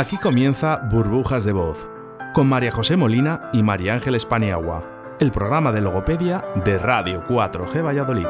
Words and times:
Aquí 0.00 0.16
comienza 0.16 0.78
Burbujas 0.90 1.44
de 1.44 1.52
Voz, 1.52 1.86
con 2.32 2.48
María 2.48 2.72
José 2.72 2.96
Molina 2.96 3.50
y 3.52 3.62
María 3.62 3.92
Ángeles 3.92 4.24
Paniagua, 4.24 4.82
el 5.20 5.30
programa 5.30 5.72
de 5.72 5.82
logopedia 5.82 6.42
de 6.64 6.78
Radio 6.78 7.22
4G 7.28 7.84
Valladolid. 7.84 8.24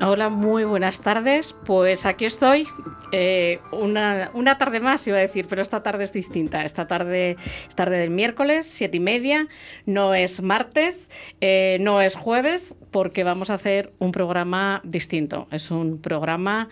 Hola, 0.00 0.28
muy 0.28 0.62
buenas 0.62 1.00
tardes. 1.00 1.56
Pues 1.64 2.06
aquí 2.06 2.26
estoy. 2.26 2.68
Eh, 3.10 3.58
una, 3.72 4.56
tarde 4.56 4.78
más, 4.78 5.08
iba 5.08 5.16
a 5.16 5.20
decir, 5.20 5.48
pero 5.48 5.60
esta 5.60 5.82
tarde 5.82 6.04
es 6.04 6.12
distinta. 6.12 6.64
Esta 6.64 6.86
tarde 6.86 7.36
es 7.68 7.74
tarde 7.74 7.98
del 7.98 8.10
miércoles, 8.10 8.66
siete 8.66 8.98
y 8.98 9.00
media. 9.00 9.48
No 9.84 10.14
es 10.14 10.42
martes, 10.42 11.10
eh, 11.40 11.78
no 11.80 12.00
es 12.00 12.14
jueves, 12.14 12.76
porque 12.92 13.24
vamos 13.24 13.50
a 13.50 13.54
hacer 13.54 13.92
un 13.98 14.12
programa 14.12 14.80
distinto. 14.84 15.48
Es 15.50 15.72
un 15.72 16.00
programa 16.00 16.68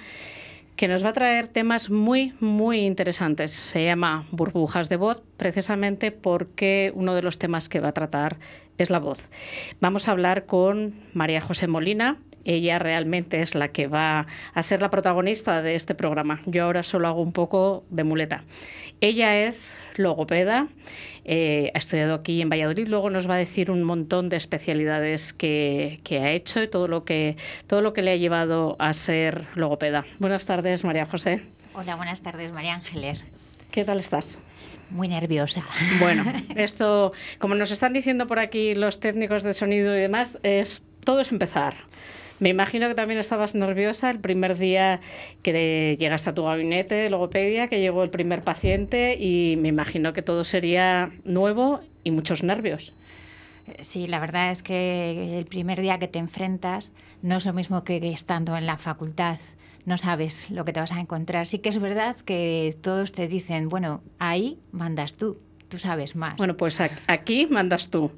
que 0.76 0.88
nos 0.88 1.04
va 1.04 1.08
a 1.08 1.14
traer 1.14 1.48
temas 1.48 1.90
muy, 1.90 2.34
muy 2.40 2.80
interesantes. 2.80 3.52
Se 3.52 3.84
llama 3.84 4.26
Burbujas 4.30 4.88
de 4.88 4.96
Voz, 4.96 5.22
precisamente 5.36 6.12
porque 6.12 6.92
uno 6.94 7.14
de 7.14 7.22
los 7.22 7.38
temas 7.38 7.68
que 7.68 7.80
va 7.80 7.88
a 7.88 7.92
tratar 7.92 8.36
es 8.78 8.90
la 8.90 8.98
voz. 8.98 9.30
Vamos 9.80 10.06
a 10.06 10.12
hablar 10.12 10.44
con 10.44 10.94
María 11.14 11.40
José 11.40 11.66
Molina, 11.66 12.18
ella 12.46 12.78
realmente 12.78 13.42
es 13.42 13.54
la 13.54 13.68
que 13.68 13.88
va 13.88 14.26
a 14.54 14.62
ser 14.62 14.80
la 14.80 14.88
protagonista 14.88 15.62
de 15.62 15.74
este 15.74 15.94
programa. 15.94 16.40
Yo 16.46 16.64
ahora 16.64 16.82
solo 16.82 17.08
hago 17.08 17.20
un 17.20 17.32
poco 17.32 17.84
de 17.90 18.04
muleta. 18.04 18.44
Ella 19.00 19.36
es 19.36 19.76
logopeda, 19.96 20.68
eh, 21.24 21.72
ha 21.74 21.78
estudiado 21.78 22.14
aquí 22.14 22.40
en 22.40 22.48
Valladolid, 22.48 22.88
luego 22.88 23.10
nos 23.10 23.28
va 23.28 23.34
a 23.34 23.38
decir 23.38 23.70
un 23.70 23.82
montón 23.82 24.28
de 24.28 24.36
especialidades 24.36 25.32
que, 25.32 26.00
ha 26.10 26.30
hecho 26.30 26.62
y 26.62 26.68
todo 26.68 26.86
lo 26.86 27.04
que, 27.04 27.36
todo 27.66 27.80
lo 27.80 27.92
que 27.92 28.02
le 28.02 28.12
ha 28.12 28.16
llevado 28.16 28.76
a 28.78 28.92
ser 28.92 29.46
logopeda. 29.54 30.04
Buenas 30.18 30.46
tardes, 30.46 30.84
María 30.84 31.06
José. 31.06 31.42
Hola, 31.74 31.96
buenas 31.96 32.20
tardes, 32.20 32.52
María 32.52 32.74
Ángeles. 32.74 33.26
¿Qué 33.70 33.84
tal 33.84 33.98
estás? 33.98 34.38
Muy 34.90 35.08
nerviosa. 35.08 35.62
Bueno, 35.98 36.24
esto, 36.54 37.12
como 37.38 37.56
nos 37.56 37.72
están 37.72 37.92
diciendo 37.92 38.26
por 38.28 38.38
aquí 38.38 38.74
los 38.74 39.00
técnicos 39.00 39.42
de 39.42 39.52
sonido 39.52 39.96
y 39.96 40.00
demás, 40.00 40.38
es 40.42 40.84
todo 41.04 41.20
es 41.20 41.32
empezar. 41.32 41.74
Me 42.38 42.50
imagino 42.50 42.88
que 42.88 42.94
también 42.94 43.18
estabas 43.18 43.54
nerviosa 43.54 44.10
el 44.10 44.20
primer 44.20 44.58
día 44.58 45.00
que 45.42 45.96
llegaste 45.98 46.30
a 46.30 46.34
tu 46.34 46.44
gabinete 46.44 46.94
de 46.94 47.08
logopedia, 47.08 47.68
que 47.68 47.80
llegó 47.80 48.02
el 48.02 48.10
primer 48.10 48.42
paciente 48.42 49.16
y 49.18 49.56
me 49.58 49.68
imagino 49.68 50.12
que 50.12 50.22
todo 50.22 50.44
sería 50.44 51.10
nuevo 51.24 51.80
y 52.04 52.10
muchos 52.10 52.42
nervios. 52.42 52.92
Sí, 53.80 54.06
la 54.06 54.20
verdad 54.20 54.50
es 54.50 54.62
que 54.62 55.38
el 55.38 55.46
primer 55.46 55.80
día 55.80 55.98
que 55.98 56.08
te 56.08 56.18
enfrentas 56.18 56.92
no 57.22 57.38
es 57.38 57.46
lo 57.46 57.52
mismo 57.52 57.84
que 57.84 57.96
estando 58.12 58.56
en 58.56 58.66
la 58.66 58.76
facultad. 58.76 59.38
No 59.86 59.96
sabes 59.96 60.50
lo 60.50 60.64
que 60.64 60.72
te 60.72 60.80
vas 60.80 60.92
a 60.92 61.00
encontrar. 61.00 61.46
Sí 61.46 61.58
que 61.60 61.70
es 61.70 61.78
verdad 61.78 62.16
que 62.16 62.76
todos 62.82 63.12
te 63.12 63.28
dicen, 63.28 63.68
bueno, 63.68 64.02
ahí 64.18 64.58
mandas 64.72 65.14
tú 65.14 65.38
tú 65.68 65.78
sabes 65.78 66.16
más. 66.16 66.36
Bueno, 66.36 66.56
pues 66.56 66.80
aquí 67.06 67.46
mandas 67.46 67.90
tú. 67.90 68.12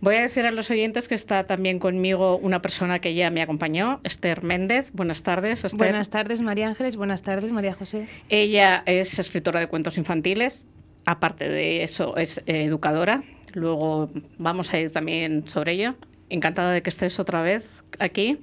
Voy 0.00 0.16
a 0.16 0.22
decir 0.22 0.46
a 0.46 0.50
los 0.50 0.70
oyentes 0.70 1.08
que 1.08 1.14
está 1.14 1.44
también 1.44 1.78
conmigo 1.78 2.36
una 2.36 2.62
persona 2.62 3.00
que 3.00 3.14
ya 3.14 3.30
me 3.30 3.42
acompañó, 3.42 4.00
Esther 4.04 4.42
Méndez. 4.42 4.92
Buenas 4.92 5.22
tardes, 5.22 5.64
Esther. 5.64 5.78
Buenas 5.78 6.10
tardes, 6.10 6.40
María 6.40 6.68
Ángeles. 6.68 6.96
Buenas 6.96 7.22
tardes, 7.22 7.50
María 7.50 7.74
José. 7.74 8.06
Ella 8.28 8.82
es 8.86 9.18
escritora 9.18 9.60
de 9.60 9.66
cuentos 9.66 9.98
infantiles. 9.98 10.64
Aparte 11.04 11.48
de 11.48 11.82
eso, 11.82 12.16
es 12.16 12.42
educadora. 12.46 13.22
Luego 13.54 14.10
vamos 14.38 14.72
a 14.72 14.78
ir 14.78 14.90
también 14.92 15.48
sobre 15.48 15.72
ella. 15.72 15.96
Encantada 16.28 16.72
de 16.72 16.82
que 16.82 16.90
estés 16.90 17.18
otra 17.18 17.42
vez 17.42 17.81
aquí. 17.98 18.38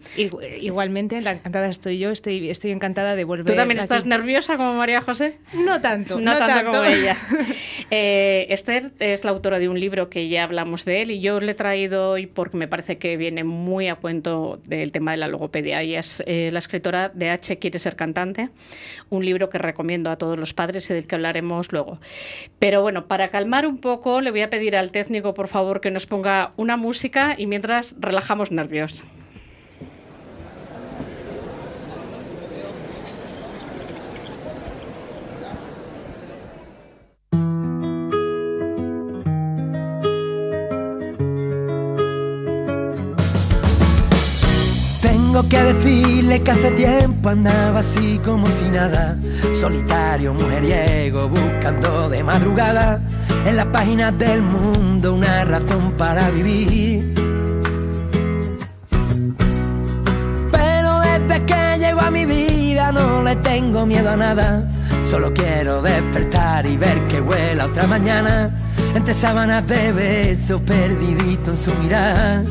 Igualmente, 0.62 1.22
la 1.22 1.32
encantada 1.32 1.68
estoy 1.68 2.00
yo, 2.00 2.12
estoy, 2.12 2.50
estoy 2.50 2.72
encantada 2.72 3.16
de 3.16 3.24
volver. 3.24 3.46
¿Tú 3.46 3.56
también 3.56 3.80
estás 3.80 4.06
nerviosa 4.06 4.58
como 4.58 4.74
María 4.74 5.02
José? 5.02 5.38
No 5.54 5.82
tanto. 5.82 6.20
No, 6.20 6.38
tanto, 6.38 6.72
como 6.72 6.84
ella. 6.84 7.18
Eh, 7.92 8.46
Esther 8.50 8.92
es 9.00 9.24
la 9.24 9.32
autora 9.32 9.58
de 9.58 9.68
un 9.68 9.80
libro 9.80 10.12
que 10.12 10.30
ya 10.30 10.44
hablamos 10.44 10.86
de 10.86 11.02
él 11.02 11.10
y 11.10 11.22
yo 11.22 11.40
le 11.40 11.54
he 11.54 11.56
traído 11.56 12.12
hoy 12.12 12.28
porque 12.28 12.56
me 12.56 12.68
parece 12.68 13.00
que 13.00 13.18
viene 13.18 13.44
muy 13.44 13.88
a 13.88 13.96
cuento 13.96 14.62
del 14.66 14.92
tema 14.92 15.12
de 15.12 15.18
la 15.18 15.28
logopedia. 15.28 15.82
Ella 15.82 16.02
es 16.02 16.22
eh, 16.28 16.50
la 16.52 16.60
escritora 16.60 17.10
de 17.10 17.32
H. 17.32 17.58
Quiere 17.58 17.80
ser 17.80 17.96
cantante, 17.96 18.50
un 19.10 19.26
libro 19.26 19.50
que 19.50 19.58
recomiendo 19.58 20.12
a 20.12 20.18
todos 20.18 20.38
los 20.38 20.54
padres 20.54 20.88
y 20.92 20.94
del 20.94 21.08
que 21.08 21.16
hablaremos 21.16 21.72
luego. 21.72 22.00
Pero 22.60 22.84
bueno, 22.84 23.08
para 23.08 23.30
calmar 23.30 23.66
un 23.66 23.80
poco, 23.80 24.22
le 24.22 24.30
voy 24.30 24.42
a 24.42 24.52
pedir 24.52 24.76
al 24.76 24.92
técnico, 24.92 25.34
por 25.34 25.48
favor, 25.48 25.82
que 25.82 25.90
nos 25.90 26.06
ponga 26.06 26.54
una 26.58 26.78
música 26.78 27.36
y 27.38 27.48
mientras 27.48 27.96
relajamos 28.00 28.52
nervios. 28.52 29.04
Tengo 45.40 45.50
que 45.52 45.74
decirle 45.74 46.42
que 46.42 46.52
hace 46.52 46.72
tiempo 46.72 47.30
andaba 47.30 47.80
así 47.80 48.20
como 48.26 48.46
si 48.48 48.66
nada, 48.66 49.16
solitario, 49.56 50.34
mujeriego, 50.34 51.30
buscando 51.30 52.10
de 52.10 52.22
madrugada 52.26 53.00
en 53.46 53.56
las 53.56 53.68
páginas 53.68 54.18
del 54.18 54.42
mundo 54.42 55.14
una 55.14 55.46
razón 55.46 55.94
para 55.98 56.30
vivir. 56.32 57.14
Pero 60.52 61.00
desde 61.00 61.46
que 61.46 61.78
llegó 61.80 62.02
a 62.02 62.12
mi 62.12 62.26
vida 62.26 62.92
no 62.92 63.24
le 63.24 63.38
tengo 63.38 63.86
miedo 63.86 64.10
a 64.10 64.18
nada, 64.18 64.70
solo 65.06 65.34
quiero 65.34 65.82
despertar 65.82 66.66
y 66.66 66.76
ver 66.76 67.00
que 67.08 67.22
vuela 67.22 67.68
otra 67.68 67.88
mañana. 67.88 68.54
Entre 68.94 69.14
sábanas 69.14 69.66
de 69.68 69.94
besos 69.94 70.60
perdidito 70.64 71.52
en 71.52 71.58
su 71.58 71.74
mirada 71.76 72.44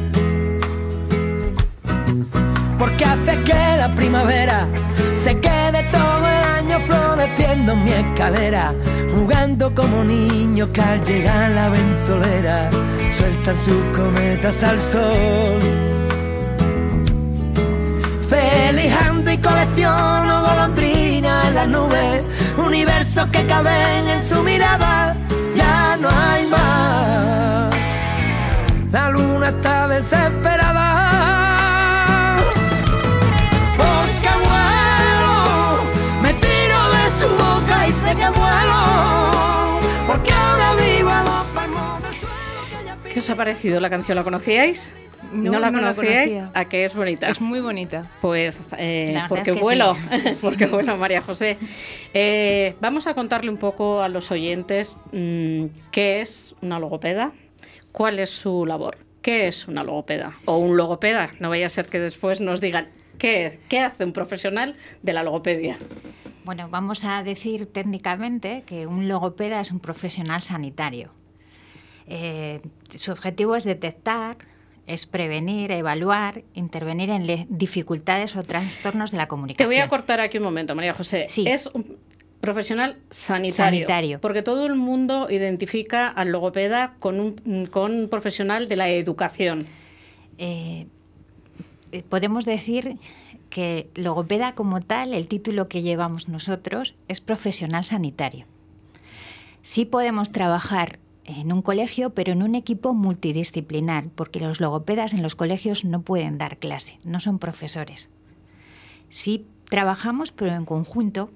porque 2.99 3.05
hace 3.05 3.43
que 3.45 3.77
la 3.79 3.89
primavera 3.95 4.67
se 5.15 5.39
quede 5.39 5.85
todo 5.93 6.19
el 6.19 6.45
año 6.59 6.81
floreciendo 6.85 7.73
en 7.73 7.85
mi 7.85 7.93
escalera, 7.93 8.75
jugando 9.15 9.73
como 9.73 10.03
niños 10.03 10.69
que 10.73 10.81
al 10.81 11.05
llegar 11.05 11.51
la 11.51 11.69
ventolera 11.69 12.71
sueltan 13.13 13.57
sus 13.57 13.83
cometas 13.97 14.63
al 14.65 14.81
sol. 14.81 15.59
Felijando 18.29 19.31
y 19.31 19.39
colecciono 19.39 20.43
golondrinas 20.43 21.47
en 21.47 21.55
las 21.55 21.69
nubes, 21.69 22.25
universos 22.57 23.29
que 23.29 23.47
caben 23.47 24.09
en 24.09 24.23
su 24.25 24.43
mirada, 24.43 25.17
ya 25.55 25.97
no 26.01 26.09
hay 26.09 26.47
más. 26.47 27.75
La 28.91 29.11
luna 29.11 29.51
está 29.51 29.87
desesperada 29.89 31.08
¿Qué 43.13 43.21
os 43.21 43.31
ha 43.31 43.37
parecido 43.37 43.81
la 43.81 43.91
canción? 43.91 44.17
¿La 44.17 44.23
conocíais? 44.23 44.95
¿No, 45.33 45.59
la 45.59 45.73
conocíais? 45.73 46.41
¿A 46.55 46.67
qué 46.67 46.85
es 46.85 46.95
bonita? 46.95 47.29
Es 47.29 47.41
muy 47.41 47.61
bonita. 47.61 48.09
Pues 48.21 48.61
eh, 48.79 49.19
porque 49.29 49.53
vuelo, 49.53 49.97
porque 50.41 50.67
vuelo, 50.67 50.97
María 50.97 51.21
José. 51.21 51.59
Eh, 52.15 52.77
vamos 52.81 53.07
a 53.07 53.15
contarle 53.15 53.51
un 53.51 53.57
poco 53.57 54.03
a 54.03 54.09
los 54.09 54.31
oyentes 54.31 54.97
mm, 55.13 55.65
qué 55.91 56.21
es 56.21 56.55
una 56.63 56.79
logopeda, 56.79 57.33
cuál 57.93 58.19
es 58.21 58.31
su 58.31 58.65
labor, 58.67 58.99
qué 59.21 59.49
es 59.49 59.67
una 59.67 59.83
logopeda 59.83 60.33
o 60.45 60.59
un 60.59 60.77
logopeda. 60.77 61.31
No 61.41 61.49
vaya 61.51 61.67
a 61.67 61.71
ser 61.71 61.89
que 61.89 61.99
después 61.99 62.41
nos 62.41 62.61
digan 62.61 62.89
qué, 63.19 63.59
qué 63.69 63.81
hace 63.81 64.05
un 64.05 64.13
profesional 64.13 64.77
de 65.03 65.13
la 65.13 65.23
logopedia. 65.23 65.77
Bueno, 66.49 66.71
vamos 66.71 67.05
a 67.05 67.23
decir 67.23 67.67
técnicamente 67.67 68.63
que 68.67 68.87
un 68.87 69.07
logopeda 69.07 69.61
es 69.61 69.71
un 69.71 69.81
profesional 69.81 70.41
sanitario. 70.41 71.11
Eh, 72.07 72.63
su 72.95 73.13
objetivo 73.13 73.55
es 73.55 73.65
detectar, 73.65 74.39
es 74.87 75.05
prevenir, 75.05 75.71
evaluar, 75.73 76.45
intervenir 76.55 77.11
en 77.11 77.47
dificultades 77.51 78.35
o 78.35 78.43
trastornos 78.43 79.11
de 79.11 79.19
la 79.19 79.29
comunicación. 79.29 79.69
Te 79.69 79.77
voy 79.77 79.83
a 79.83 79.89
cortar 79.89 80.23
aquí 80.23 80.39
un 80.39 80.45
momento, 80.45 80.75
María 80.75 80.95
José. 80.95 81.27
Sí. 81.29 81.45
Es 81.47 81.67
un 81.67 81.99
profesional 82.41 82.97
sanitario, 83.11 84.19
Porque 84.19 84.41
todo 84.41 84.65
el 84.65 84.75
mundo 84.75 85.29
identifica 85.31 86.09
al 86.09 86.33
logopeda 86.33 86.95
con 86.99 87.21
un, 87.21 88.09
profesional 88.09 88.69
de 88.69 88.77
la 88.77 88.89
educación. 88.89 89.67
Eh, 90.39 90.87
eh, 91.93 92.03
podemos 92.09 92.47
decir 92.47 92.97
que 93.51 93.91
logopeda 93.95 94.55
como 94.55 94.81
tal, 94.81 95.15
el 95.15 95.29
título 95.29 95.69
que 95.69 95.83
llevamos 95.83 96.29
nosotros, 96.29 96.95
es 97.09 97.21
profesional 97.21 97.85
sanitario. 97.85 98.47
Sí 99.63 99.85
podemos 99.85 100.33
trabajar 100.33 100.99
en 101.25 101.53
un 101.53 101.61
colegio, 101.61 102.11
pero 102.11 102.33
en 102.33 102.43
un 102.43 102.55
equipo 102.55 102.95
multidisciplinar, 102.95 104.09
porque 104.15 104.41
los 104.41 104.61
logopedas 104.61 105.13
en 105.13 105.23
los 105.23 105.35
colegios 105.35 105.85
no 105.85 106.01
pueden 106.01 106.39
dar 106.39 106.57
clase, 106.57 106.99
no 107.05 107.21
son 107.21 107.39
profesores. 107.39 108.09
Sí 109.11 109.47
trabajamos, 109.69 110.33
pero 110.33 110.55
en 110.55 110.65
conjunto, 110.65 111.31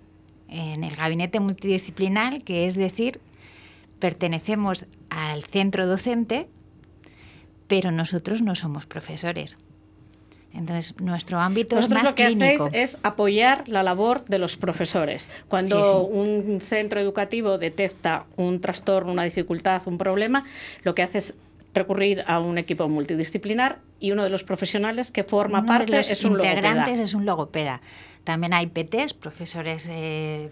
en 0.49 0.85
el 0.85 0.97
gabinete 0.97 1.41
multidisciplinar, 1.41 2.43
que 2.43 2.67
es 2.67 2.75
decir, 2.75 3.20
pertenecemos 3.99 4.87
al 5.11 5.44
centro 5.44 5.87
docente, 5.87 6.49
pero 7.69 7.91
nosotros 7.91 8.43
no 8.43 8.55
somos 8.55 8.87
profesores. 8.87 9.59
Entonces, 10.54 10.94
nuestro 11.00 11.40
ámbito 11.40 11.76
Vosotros 11.76 11.99
es 11.99 12.02
más 12.04 12.10
lo 12.10 12.14
que 12.14 12.26
clínico. 12.26 12.64
hacéis 12.66 12.94
es 12.94 12.99
apoyar 13.02 13.69
la 13.69 13.82
labor 13.82 14.25
de 14.26 14.38
los 14.38 14.56
profesores. 14.56 15.28
Cuando 15.49 16.08
Sí, 16.10 16.12
sí. 16.12 16.19
un 16.19 16.60
centro 16.60 17.00
educativo 17.00 17.56
detecta 17.58 18.25
un 18.37 18.60
trastorno, 18.60 19.12
una 19.12 19.25
dificultad, 19.25 19.81
un 19.87 19.96
problema, 19.99 20.44
lo 20.82 20.94
que 20.94 21.02
hace 21.02 21.19
es 21.19 21.34
recurrir 21.75 22.22
a 22.26 22.38
un 22.38 22.58
equipo 22.58 22.87
multidisciplinar 22.88 23.78
y 23.99 24.10
uno 24.12 24.25
de 24.25 24.28
los 24.28 24.44
profesionales 24.44 25.10
que 25.10 25.25
forma 25.25 25.60
Uno 25.60 25.72
de 25.72 25.78
parte 25.78 25.96
los 25.96 26.10
es 26.10 26.22
un 26.25 26.32
integrantes 26.32 26.75
logopeda. 26.75 27.02
es 27.02 27.14
un 27.14 27.25
logopeda. 27.25 27.81
También 28.25 28.52
hay 28.52 28.66
PTs, 28.66 29.14
profesores 29.14 29.88
eh, 29.90 30.50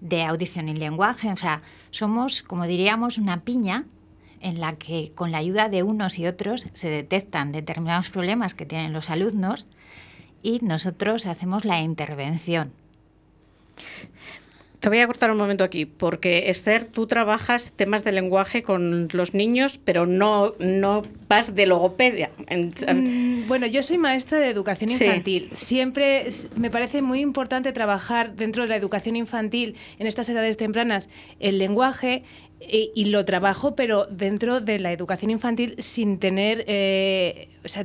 de 0.00 0.22
audición 0.22 0.68
y 0.68 0.74
lenguaje. 0.74 1.32
O 1.32 1.36
sea, 1.36 1.62
somos, 1.90 2.42
como 2.42 2.66
diríamos, 2.66 3.16
una 3.16 3.40
piña 3.40 3.84
en 4.44 4.60
la 4.60 4.76
que 4.76 5.10
con 5.14 5.32
la 5.32 5.38
ayuda 5.38 5.68
de 5.68 5.82
unos 5.82 6.18
y 6.18 6.26
otros 6.26 6.68
se 6.74 6.88
detectan 6.88 7.50
determinados 7.50 8.10
problemas 8.10 8.54
que 8.54 8.66
tienen 8.66 8.92
los 8.92 9.10
alumnos 9.10 9.66
y 10.42 10.60
nosotros 10.60 11.26
hacemos 11.26 11.64
la 11.64 11.80
intervención. 11.80 12.72
Te 14.78 14.90
voy 14.90 15.00
a 15.00 15.06
cortar 15.06 15.30
un 15.30 15.38
momento 15.38 15.64
aquí, 15.64 15.86
porque 15.86 16.50
Esther, 16.50 16.84
tú 16.84 17.06
trabajas 17.06 17.72
temas 17.72 18.04
de 18.04 18.12
lenguaje 18.12 18.62
con 18.62 19.08
los 19.14 19.32
niños, 19.32 19.80
pero 19.82 20.04
no, 20.04 20.52
no 20.58 21.02
vas 21.34 21.54
de 21.54 21.66
logopedia. 21.66 22.30
Mm, 22.50 23.46
Bueno, 23.48 23.66
yo 23.66 23.82
soy 23.82 23.98
maestra 23.98 24.38
de 24.38 24.48
educación 24.48 24.88
Sí. 24.90 25.04
infantil. 25.04 25.50
Siempre 25.52 26.26
me 26.56 26.70
parece 26.70 27.02
muy 27.02 27.20
importante 27.20 27.72
trabajar 27.72 28.34
dentro 28.36 28.62
de 28.62 28.68
la 28.70 28.76
educación 28.76 29.16
infantil 29.16 29.74
en 29.98 30.06
estas 30.06 30.28
edades 30.28 30.56
tempranas 30.56 31.08
el 31.40 31.58
lenguaje 31.58 32.22
y, 32.60 32.90
y 32.94 33.06
lo 33.06 33.24
trabajo, 33.26 33.74
pero 33.74 34.06
dentro 34.06 34.60
de 34.60 34.78
la 34.78 34.92
educación 34.92 35.30
infantil 35.30 35.74
sin 35.78 36.18
tener, 36.18 36.64
eh, 36.66 37.48
o 37.64 37.68
sea, 37.68 37.84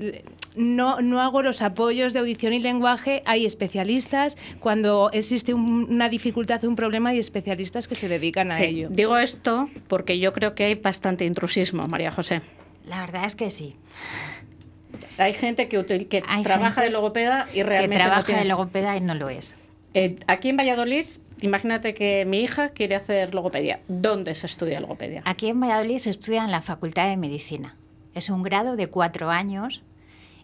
no, 0.56 1.02
no 1.02 1.20
hago 1.22 1.42
los 1.42 1.62
apoyos 1.62 2.14
de 2.14 2.20
audición 2.20 2.54
y 2.54 2.60
lenguaje. 2.60 3.22
Hay 3.26 3.46
especialistas 3.46 4.38
cuando 4.62 5.10
existe 5.12 5.54
un- 5.54 5.88
una 5.90 6.08
dificultad, 6.08 6.64
un 6.64 6.76
problema, 6.78 7.10
hay 7.10 7.20
especialistas 7.20 7.88
que 7.90 7.96
se 7.96 8.08
dedican 8.08 8.52
a 8.52 8.58
Sí, 8.58 8.64
ello. 8.64 8.88
Digo 8.90 9.18
esto 9.18 9.68
porque 9.88 10.20
yo 10.20 10.32
creo 10.32 10.56
que 10.56 10.64
hay 10.66 10.76
bastante 10.76 11.26
intrusismo, 11.26 11.86
María 11.88 12.12
José. 12.12 12.42
La 12.90 13.00
verdad 13.02 13.26
es 13.26 13.36
que 13.36 13.52
sí. 13.52 13.76
Hay 15.18 15.34
gente 15.34 15.68
que, 15.68 15.86
que 16.08 16.24
Hay 16.28 16.44
trabaja 16.44 16.72
gente 16.72 16.82
de 16.86 16.90
logopeda 16.90 17.48
y 17.52 17.56
Que 17.56 17.64
realmente 17.64 17.98
no 18.00 18.04
trabaja 18.06 18.26
tiene- 18.26 18.42
de 18.42 18.48
logopeda 18.48 18.98
y 18.98 19.02
no 19.02 19.14
lo 19.16 19.30
es. 19.30 19.56
Eh, 19.94 20.18
aquí 20.28 20.50
en 20.50 20.58
Valladolid, 20.58 21.06
imagínate 21.42 21.94
que 21.94 22.26
mi 22.26 22.40
hija 22.42 22.70
quiere 22.70 22.96
hacer 22.96 23.34
logopedia. 23.36 23.80
¿Dónde 23.88 24.34
se 24.36 24.46
estudia 24.48 24.80
logopedia? 24.80 25.22
Aquí 25.26 25.48
en 25.50 25.60
Valladolid 25.60 26.00
se 26.00 26.10
estudia 26.10 26.44
en 26.44 26.52
la 26.52 26.62
Facultad 26.62 27.08
de 27.10 27.18
Medicina. 27.18 27.76
Es 28.16 28.30
un 28.30 28.42
grado 28.44 28.76
de 28.76 28.88
cuatro 28.88 29.30
años 29.30 29.82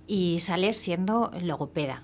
y 0.08 0.40
sales 0.42 0.78
siendo 0.78 1.32
logopeda. 1.42 2.04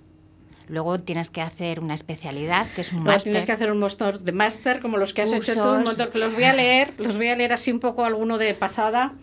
Luego 0.72 1.02
tienes 1.02 1.30
que 1.30 1.42
hacer 1.42 1.82
una 1.82 1.94
especialidad, 1.94 2.66
que 2.74 2.82
es 2.82 2.94
un 2.94 3.04
máster. 3.04 3.24
tienes 3.24 3.46
que 3.46 3.52
hacer 3.52 3.72
un 3.72 3.80
montón 3.80 4.24
de 4.24 4.32
máster 4.32 4.80
como 4.80 4.98
los 4.98 5.14
que 5.14 5.22
has 5.22 5.34
hecho 5.34 5.62
tú, 5.62 5.70
un 5.70 5.84
montón 5.84 6.10
que 6.12 6.18
los 6.18 6.34
voy 6.34 6.46
a 6.46 6.54
leer, 6.54 6.94
los 6.98 7.18
voy 7.18 7.28
a 7.28 7.36
leer 7.36 7.52
así 7.52 7.72
un 7.72 7.82
poco 7.82 8.06
alguno 8.06 8.38
de 8.38 8.54
pasada. 8.54 9.14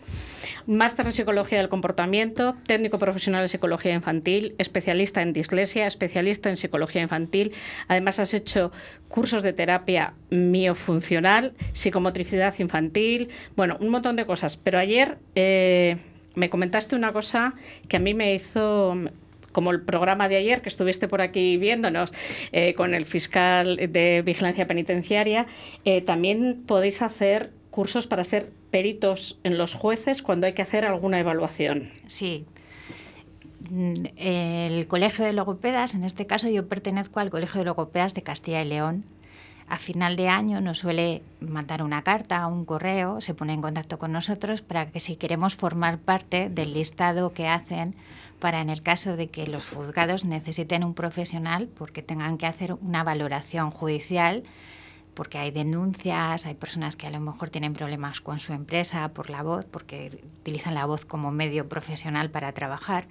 Máster 0.67 1.07
en 1.07 1.11
Psicología 1.11 1.57
del 1.57 1.67
Comportamiento, 1.67 2.55
técnico 2.67 2.99
profesional 2.99 3.41
en 3.41 3.49
Psicología 3.49 3.93
Infantil, 3.93 4.53
especialista 4.59 5.23
en 5.23 5.33
dislexia, 5.33 5.87
especialista 5.87 6.49
en 6.49 6.57
Psicología 6.57 7.01
Infantil. 7.01 7.53
Además 7.87 8.19
has 8.19 8.35
hecho 8.35 8.71
cursos 9.07 9.41
de 9.41 9.51
terapia 9.51 10.13
miofuncional, 10.29 11.53
psicomotricidad 11.73 12.53
infantil, 12.59 13.29
bueno, 13.55 13.77
un 13.79 13.89
montón 13.89 14.15
de 14.15 14.27
cosas. 14.27 14.57
Pero 14.57 14.77
ayer 14.77 15.17
eh, 15.33 15.97
me 16.35 16.51
comentaste 16.51 16.95
una 16.95 17.11
cosa 17.11 17.55
que 17.87 17.97
a 17.97 17.99
mí 17.99 18.13
me 18.13 18.35
hizo 18.35 18.95
como 19.59 19.71
el 19.71 19.81
programa 19.81 20.29
de 20.29 20.37
ayer 20.37 20.61
que 20.61 20.69
estuviste 20.69 21.09
por 21.09 21.19
aquí 21.19 21.57
viéndonos 21.57 22.13
eh, 22.53 22.73
con 22.75 22.93
el 22.93 23.05
fiscal 23.05 23.75
de 23.75 24.21
vigilancia 24.25 24.67
penitenciaria, 24.67 25.47
eh, 25.83 25.99
también 25.99 26.63
podéis 26.65 27.01
hacer 27.01 27.51
cursos 27.71 28.07
para 28.07 28.23
ser 28.23 28.51
peritos 28.71 29.37
en 29.43 29.57
los 29.57 29.73
jueces 29.73 30.23
cuando 30.23 30.47
hay 30.47 30.53
que 30.53 30.61
hacer 30.61 30.85
alguna 30.85 31.19
evaluación. 31.19 31.91
Sí. 32.07 32.45
Mm, 33.69 34.05
El 34.15 34.87
Colegio 34.87 35.25
de 35.25 35.33
Logopedas, 35.33 35.93
en 35.93 36.05
este 36.05 36.25
caso 36.25 36.47
yo 36.47 36.69
pertenezco 36.69 37.19
al 37.19 37.29
Colegio 37.29 37.59
de 37.59 37.65
Logopedas 37.65 38.13
de 38.13 38.21
Castilla 38.21 38.61
y 38.61 38.65
León. 38.69 39.03
A 39.67 39.77
final 39.77 40.15
de 40.15 40.29
año 40.29 40.61
nos 40.61 40.77
suele 40.77 41.21
mandar 41.41 41.83
una 41.83 42.01
carta, 42.03 42.47
un 42.47 42.63
correo, 42.63 43.19
se 43.19 43.33
pone 43.33 43.51
en 43.51 43.61
contacto 43.61 43.99
con 43.99 44.13
nosotros 44.13 44.61
para 44.61 44.89
que 44.89 45.01
si 45.01 45.17
queremos 45.17 45.57
formar 45.57 45.97
parte 45.97 46.49
del 46.49 46.73
listado 46.73 47.33
que 47.33 47.49
hacen 47.49 47.93
para 48.39 48.61
en 48.61 48.69
el 48.69 48.81
caso 48.81 49.15
de 49.15 49.27
que 49.27 49.47
los 49.47 49.69
juzgados 49.69 50.25
necesiten 50.25 50.83
un 50.83 50.93
profesional 50.93 51.67
porque 51.67 52.01
tengan 52.01 52.37
que 52.37 52.45
hacer 52.45 52.73
una 52.73 53.03
valoración 53.03 53.71
judicial 53.71 54.43
porque 55.19 55.37
hay 55.37 55.51
denuncias, 55.51 56.45
hay 56.45 56.53
personas 56.53 56.95
que 56.95 57.05
a 57.05 57.09
lo 57.09 57.19
mejor 57.19 57.49
tienen 57.49 57.73
problemas 57.73 58.21
con 58.21 58.39
su 58.39 58.53
empresa 58.53 59.09
por 59.09 59.29
la 59.29 59.43
voz, 59.43 59.65
porque 59.65 60.21
utilizan 60.39 60.75
la 60.75 60.85
voz 60.85 61.05
como 61.05 61.29
medio 61.29 61.67
profesional 61.67 62.29
para 62.29 62.53
trabajar. 62.53 63.05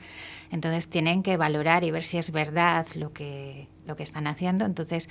Entonces 0.50 0.88
tienen 0.88 1.22
que 1.22 1.36
valorar 1.36 1.84
y 1.84 1.90
ver 1.90 2.04
si 2.04 2.16
es 2.16 2.31
verdad 2.31 2.86
lo 2.94 3.12
que, 3.12 3.69
lo 3.86 3.94
que 3.94 4.04
están 4.04 4.26
haciendo. 4.26 4.64
Entonces, 4.64 5.10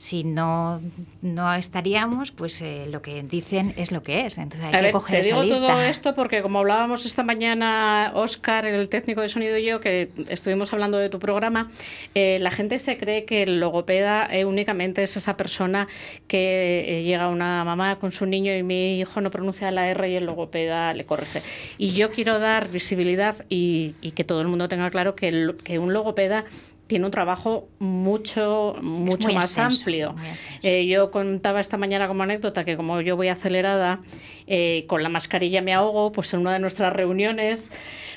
si 0.00 0.24
no, 0.24 0.80
no 1.20 1.52
estaríamos, 1.54 2.30
pues 2.30 2.62
eh, 2.62 2.86
lo 2.90 3.02
que 3.02 3.22
dicen 3.22 3.74
es 3.76 3.92
lo 3.92 4.02
que 4.02 4.24
es. 4.24 4.38
Entonces 4.38 4.62
hay 4.62 4.68
A 4.72 4.78
que 4.78 4.82
ver, 4.84 4.92
coger 4.92 5.16
te 5.16 5.20
esa 5.20 5.28
digo 5.28 5.42
lista. 5.42 5.58
todo 5.74 5.82
esto 5.82 6.14
porque 6.14 6.40
como 6.40 6.60
hablábamos 6.60 7.04
esta 7.04 7.22
mañana, 7.22 8.10
Oscar, 8.14 8.64
el 8.64 8.88
técnico 8.88 9.20
de 9.20 9.28
sonido 9.28 9.58
y 9.58 9.66
yo, 9.66 9.80
que 9.80 10.08
estuvimos 10.28 10.72
hablando 10.72 10.96
de 10.96 11.10
tu 11.10 11.18
programa, 11.18 11.70
eh, 12.14 12.38
la 12.40 12.50
gente 12.50 12.78
se 12.78 12.96
cree 12.96 13.26
que 13.26 13.42
el 13.42 13.60
logopeda 13.60 14.26
eh, 14.30 14.46
únicamente 14.46 15.02
es 15.02 15.18
esa 15.18 15.36
persona 15.36 15.86
que 16.28 16.84
eh, 16.88 17.02
llega 17.04 17.28
una 17.28 17.62
mamá 17.64 17.98
con 17.98 18.10
su 18.10 18.24
niño 18.24 18.56
y 18.56 18.62
mi 18.62 19.00
hijo 19.00 19.20
no 19.20 19.30
pronuncia 19.30 19.70
la 19.70 19.90
R 19.90 20.08
y 20.10 20.16
el 20.16 20.24
logopeda 20.24 20.94
le 20.94 21.04
corrige. 21.04 21.42
Y 21.76 21.90
yo 21.92 22.10
quiero 22.10 22.38
dar 22.38 22.68
visibilidad 22.70 23.44
y, 23.50 23.96
y 24.00 24.12
que 24.12 24.24
todo 24.24 24.40
el 24.40 24.48
mundo 24.48 24.66
tenga 24.66 24.88
claro 24.90 25.14
que, 25.14 25.28
el- 25.28 25.56
que 25.62 25.78
un 25.78 25.92
logopeda 25.92 26.46
tiene 26.90 27.04
un 27.04 27.12
trabajo 27.12 27.68
mucho, 27.78 28.74
mucho 28.82 29.28
más 29.32 29.44
extenso, 29.44 29.78
amplio. 29.78 30.14
Eh, 30.60 30.86
yo 30.86 31.12
contaba 31.12 31.60
esta 31.60 31.76
mañana 31.76 32.08
como 32.08 32.24
anécdota 32.24 32.64
que 32.64 32.76
como 32.76 33.00
yo 33.00 33.14
voy 33.14 33.28
acelerada, 33.28 34.00
eh, 34.48 34.86
con 34.88 35.04
la 35.04 35.08
mascarilla 35.08 35.62
me 35.62 35.72
ahogo, 35.72 36.10
pues 36.10 36.34
en 36.34 36.40
una 36.40 36.52
de 36.52 36.58
nuestras 36.58 36.92
reuniones 36.92 37.70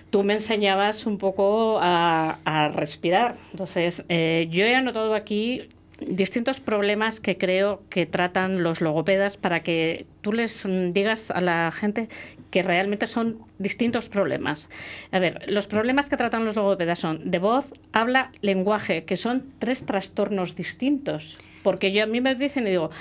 tú 0.10 0.24
me 0.24 0.34
enseñabas 0.34 1.06
un 1.06 1.20
poco 1.20 1.78
a, 1.80 2.40
a 2.46 2.70
respirar. 2.70 3.38
Entonces, 3.52 4.06
eh, 4.10 4.48
yo 4.50 4.66
he 4.66 4.74
anotado 4.74 5.14
aquí 5.14 5.70
distintos 6.00 6.60
problemas 6.60 7.20
que 7.20 7.38
creo 7.38 7.84
que 7.92 8.08
tratan 8.08 8.64
los 8.64 8.82
logopedas 8.82 9.38
para 9.38 9.62
que 9.62 10.08
tú 10.22 10.34
les 10.34 10.66
mm, 10.66 10.94
digas 10.94 11.30
a 11.30 11.42
la 11.42 11.72
gente 11.72 12.10
que 12.54 12.62
realmente 12.62 13.08
son 13.08 13.40
distintos 13.58 14.10
problemas. 14.10 14.70
A 15.12 15.18
ver, 15.18 15.44
los 15.52 15.66
problemas 15.66 16.06
que 16.08 16.18
tratan 16.18 16.46
los 16.46 16.56
logopedas 16.56 17.00
son 17.00 17.32
de 17.32 17.40
voz, 17.40 17.74
habla, 17.94 18.32
lenguaje, 18.42 19.06
que 19.06 19.18
son 19.18 19.44
tres 19.58 19.84
trastornos 19.88 20.56
distintos. 20.56 21.40
Porque 21.64 21.92
yo 21.92 22.04
a 22.04 22.06
mí 22.06 22.22
me 22.22 22.36
dicen 22.36 22.68
y 22.68 22.70
digo, 22.70 22.92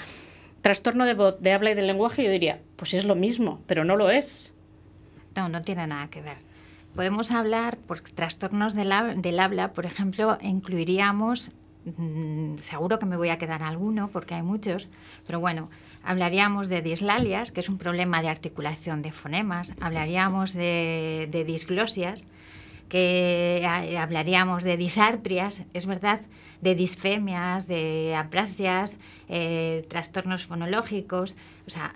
trastorno 0.63 1.05
de 1.05 1.13
voz, 1.13 1.39
de 1.43 1.53
habla 1.53 1.71
y 1.71 1.75
de 1.75 1.83
lenguaje, 1.83 2.25
yo 2.25 2.31
diría, 2.31 2.61
pues 2.77 2.95
es 2.95 3.05
lo 3.05 3.15
mismo, 3.15 3.61
pero 3.67 3.85
no 3.85 3.95
lo 3.97 4.09
es. 4.11 4.55
No, 5.37 5.51
no 5.51 5.61
tiene 5.61 5.87
nada 5.87 6.09
que 6.09 6.23
ver. 6.23 6.39
Podemos 6.97 7.31
hablar 7.31 7.77
por 7.77 8.01
trastornos 8.01 8.73
del, 8.75 8.91
hab- 8.91 9.17
del 9.21 9.39
habla, 9.39 9.75
por 9.75 9.85
ejemplo, 9.85 10.39
incluiríamos, 10.41 11.51
mm, 11.85 12.57
seguro 12.59 12.99
que 12.99 13.05
me 13.05 13.19
voy 13.19 13.29
a 13.29 13.37
quedar 13.37 13.63
alguno 13.63 14.09
porque 14.09 14.35
hay 14.35 14.43
muchos, 14.43 14.89
pero 15.27 15.41
bueno, 15.41 15.69
hablaríamos 16.05 16.69
de 16.69 16.83
dislalias, 16.83 17.53
que 17.53 17.61
es 17.61 17.69
un 17.69 17.79
problema 17.79 18.23
de 18.23 18.29
articulación 18.29 19.03
de 19.03 19.13
fonemas, 19.13 19.75
hablaríamos 19.81 20.53
de, 20.53 21.29
de 21.31 21.45
disglosias, 21.45 22.27
que 22.89 23.65
ha- 23.67 24.03
hablaríamos 24.03 24.63
de 24.65 24.77
disartrias, 24.77 25.63
es 25.73 25.87
verdad, 25.87 26.21
de 26.61 26.75
disfemias, 26.75 27.67
de 27.67 28.15
aplasias, 28.17 28.99
eh, 29.29 29.85
trastornos 29.89 30.47
fonológicos, 30.47 31.37
o 31.67 31.71
sea, 31.71 31.95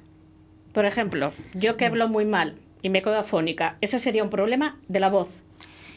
Por 0.72 0.84
ejemplo, 0.86 1.32
yo 1.54 1.76
que 1.76 1.86
hablo 1.86 2.08
muy 2.08 2.24
mal 2.24 2.56
y 2.82 2.88
me 2.90 3.02
quedo 3.02 3.18
afónica, 3.18 3.76
ese 3.80 3.98
sería 3.98 4.22
un 4.22 4.30
problema 4.30 4.76
de 4.88 5.00
la 5.00 5.08
voz, 5.10 5.42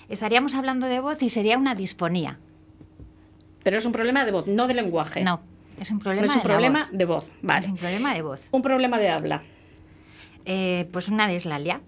estaríamos 0.09 0.55
hablando 0.55 0.87
de 0.87 0.99
voz 0.99 1.21
y 1.21 1.29
sería 1.29 1.57
una 1.57 1.75
disfonía. 1.75 2.37
pero 3.63 3.77
es 3.77 3.85
un 3.85 3.91
problema 3.91 4.25
de 4.25 4.31
voz, 4.31 4.47
no 4.47 4.67
de 4.67 4.73
lenguaje. 4.73 5.21
No, 5.23 5.41
es 5.79 5.91
un 5.91 5.97
No 5.97 6.03
problema 6.03 6.27
es 6.27 6.35
un 6.35 6.41
de 6.41 6.47
problema 6.49 6.79
voz. 6.81 6.91
de 6.91 7.05
voz, 7.05 7.31
vale. 7.41 7.65
Es 7.65 7.71
un 7.71 7.77
problema 7.77 8.13
de 8.13 8.21
voz. 8.21 8.47
Un 8.51 8.61
problema 8.61 8.97
de 8.99 9.09
habla, 9.09 9.41
Eh, 10.45 10.87
pues 10.91 11.07
una 11.09 11.27
dislalia. 11.27 11.81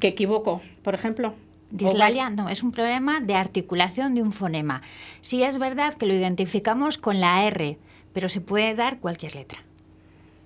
que 0.00 0.08
equivoco, 0.08 0.60
por 0.82 0.94
ejemplo. 0.94 1.34
Dislalia 1.70 2.30
no, 2.30 2.48
es 2.48 2.62
un 2.62 2.70
problema 2.72 3.20
de 3.20 3.34
articulación 3.34 4.14
de 4.14 4.22
un 4.22 4.32
fonema. 4.32 4.82
Sí 5.20 5.42
es 5.42 5.58
verdad 5.58 5.94
que 5.94 6.06
lo 6.06 6.14
identificamos 6.14 6.96
con 6.98 7.20
la 7.20 7.44
R, 7.46 7.76
pero 8.12 8.28
se 8.28 8.40
puede 8.40 8.74
dar 8.74 8.98
cualquier 8.98 9.34
letra. 9.34 9.58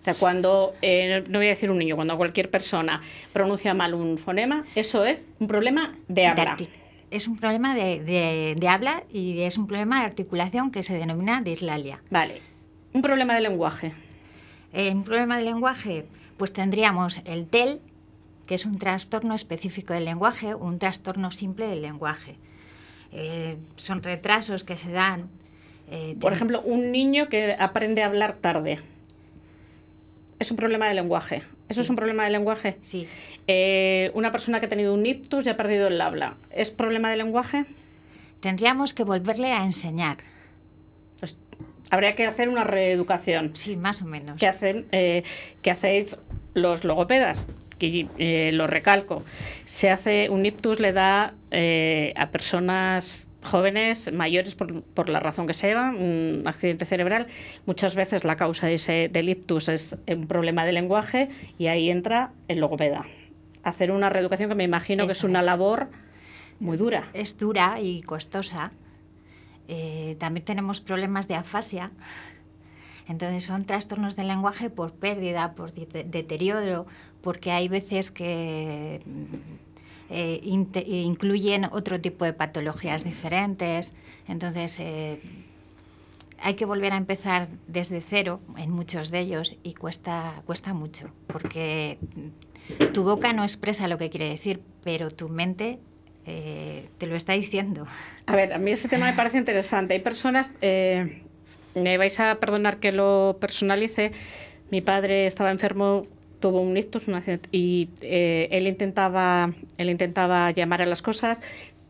O 0.00 0.04
sea, 0.04 0.14
cuando, 0.14 0.72
eh, 0.80 1.24
no 1.28 1.38
voy 1.40 1.46
a 1.46 1.50
decir 1.50 1.70
un 1.70 1.78
niño, 1.78 1.94
cuando 1.96 2.16
cualquier 2.16 2.50
persona 2.50 3.00
pronuncia 3.34 3.74
mal 3.74 3.92
un 3.94 4.16
fonema, 4.16 4.64
eso 4.74 5.04
es 5.04 5.26
un 5.40 5.46
problema 5.46 5.92
de 6.08 6.26
habla. 6.26 6.56
es 7.10 7.28
un 7.28 7.36
problema 7.36 7.74
de, 7.74 8.54
de, 8.58 8.68
habla 8.68 9.02
y 9.12 9.40
es 9.40 9.58
un 9.58 9.66
problema 9.66 10.00
de 10.00 10.06
articulación 10.06 10.70
que 10.70 10.82
se 10.82 10.94
denomina 10.94 11.42
dislalia. 11.42 12.00
Vale. 12.08 12.40
Un 12.92 13.02
problema 13.02 13.34
de 13.34 13.40
lenguaje. 13.40 13.92
Eh, 14.72 14.90
un 14.92 15.04
problema 15.04 15.36
de 15.36 15.44
lenguaje, 15.44 16.06
pues 16.36 16.52
tendríamos 16.52 17.20
el 17.24 17.46
TEL, 17.46 17.80
que 18.46 18.54
es 18.54 18.66
un 18.66 18.78
trastorno 18.78 19.34
específico 19.34 19.92
del 19.94 20.04
lenguaje, 20.04 20.54
un 20.54 20.78
trastorno 20.78 21.30
simple 21.30 21.66
del 21.66 21.82
lenguaje. 21.82 22.36
Eh, 23.12 23.56
son 23.76 24.02
retrasos 24.02 24.64
que 24.64 24.76
se 24.76 24.90
dan. 24.90 25.28
Por 26.20 26.32
ejemplo, 26.32 26.62
un 26.62 26.92
niño 26.92 27.28
que 27.28 27.56
aprende 27.58 28.04
a 28.04 28.06
hablar 28.06 28.36
tarde 28.36 28.78
es 30.40 30.50
un 30.50 30.56
problema 30.56 30.88
de 30.88 30.94
lenguaje. 30.94 31.42
¿Eso 31.68 31.82
es 31.82 31.90
un 31.90 31.96
problema 31.96 32.24
de 32.24 32.30
lenguaje? 32.30 32.78
Sí. 32.80 33.06
Eh, 33.46 34.10
una 34.14 34.32
persona 34.32 34.58
que 34.58 34.66
ha 34.66 34.68
tenido 34.68 34.92
un 34.92 35.06
ictus 35.06 35.46
y 35.46 35.50
ha 35.50 35.56
perdido 35.56 35.86
el 35.86 36.00
habla, 36.00 36.34
¿es 36.50 36.70
problema 36.70 37.10
de 37.10 37.16
lenguaje? 37.18 37.64
Tendríamos 38.40 38.94
que 38.94 39.04
volverle 39.04 39.52
a 39.52 39.64
enseñar. 39.64 40.16
Habría 41.90 42.14
que 42.14 42.26
hacer 42.26 42.48
una 42.48 42.64
reeducación. 42.64 43.54
Sí, 43.54 43.76
más 43.76 44.02
o 44.02 44.06
menos. 44.06 44.38
¿Qué, 44.38 44.46
hacen, 44.46 44.86
eh, 44.92 45.24
hacéis 45.70 46.16
los 46.54 46.84
logopedas? 46.84 47.48
Que, 47.78 48.06
eh, 48.18 48.50
lo 48.52 48.66
recalco. 48.66 49.24
Se 49.64 49.90
hace 49.90 50.28
un 50.30 50.46
ictus, 50.46 50.80
le 50.80 50.92
da 50.92 51.34
a 52.16 52.26
personas 52.30 53.26
jóvenes, 53.42 54.12
mayores, 54.12 54.54
por, 54.54 55.08
la 55.08 55.20
razón 55.20 55.46
que 55.46 55.54
sea, 55.54 55.92
un 55.96 56.42
accidente 56.46 56.84
cerebral, 56.84 57.26
muchas 57.66 57.94
veces 57.94 58.24
la 58.24 58.36
causa 58.36 58.66
de 58.66 58.74
ese 58.74 59.08
delictus 59.10 59.68
es 59.68 59.96
un 60.06 60.26
problema 60.26 60.64
de 60.64 60.72
lenguaje 60.72 61.28
y 61.58 61.68
ahí 61.68 61.90
entra 61.90 62.32
el 62.48 62.60
logopeda. 62.60 63.04
Hacer 63.62 63.90
una 63.90 64.08
reeducación 64.10 64.48
que 64.48 64.54
me 64.54 64.64
imagino 64.64 65.06
que 65.06 65.12
es 65.12 65.24
una 65.24 65.42
labor 65.42 65.88
muy 66.60 66.76
dura. 66.76 67.04
Es 67.12 67.38
dura 67.38 67.80
y 67.80 68.02
costosa. 68.02 68.72
Eh, 69.72 70.16
también 70.18 70.44
tenemos 70.44 70.80
problemas 70.80 71.28
de 71.28 71.36
afasia. 71.36 71.92
Entonces 73.06 73.44
son 73.44 73.64
trastornos 73.64 74.16
del 74.16 74.26
lenguaje 74.26 74.68
por 74.68 74.92
pérdida, 74.92 75.52
por 75.52 75.72
deterioro, 75.72 76.86
porque 77.22 77.52
hay 77.52 77.68
veces 77.68 78.10
que 78.10 79.00
eh, 80.10 80.40
incluyen 80.42 81.66
otro 81.70 82.00
tipo 82.00 82.24
de 82.24 82.32
patologías 82.32 83.04
diferentes. 83.04 83.92
Entonces, 84.26 84.80
eh, 84.80 85.20
hay 86.40 86.54
que 86.54 86.64
volver 86.64 86.92
a 86.92 86.96
empezar 86.96 87.48
desde 87.68 88.00
cero 88.00 88.40
en 88.56 88.72
muchos 88.72 89.12
de 89.12 89.20
ellos 89.20 89.54
y 89.62 89.74
cuesta, 89.74 90.42
cuesta 90.46 90.74
mucho, 90.74 91.10
porque 91.28 91.98
tu 92.92 93.04
boca 93.04 93.32
no 93.32 93.44
expresa 93.44 93.86
lo 93.86 93.98
que 93.98 94.10
quiere 94.10 94.30
decir, 94.30 94.62
pero 94.82 95.12
tu 95.12 95.28
mente 95.28 95.78
eh, 96.30 96.88
te 96.98 97.06
lo 97.06 97.16
está 97.16 97.32
diciendo. 97.32 97.86
A 98.26 98.36
ver, 98.36 98.52
a 98.52 98.58
mí 98.58 98.70
ese 98.70 98.88
tema 98.88 99.06
me 99.06 99.14
parece 99.14 99.38
interesante. 99.38 99.94
Hay 99.94 100.00
personas, 100.00 100.52
me 100.60 101.98
vais 101.98 102.20
a 102.20 102.36
perdonar 102.36 102.78
que 102.78 102.92
lo 102.92 103.38
personalice, 103.40 104.12
mi 104.70 104.80
padre 104.80 105.26
estaba 105.26 105.50
enfermo 105.50 106.06
tuvo 106.40 106.60
un 106.60 106.76
ictus 106.76 107.04
y 107.52 107.90
eh, 108.00 108.48
él 108.50 108.66
intentaba 108.66 109.52
él 109.78 109.90
intentaba 109.90 110.50
llamar 110.50 110.82
a 110.82 110.86
las 110.86 111.02
cosas 111.02 111.38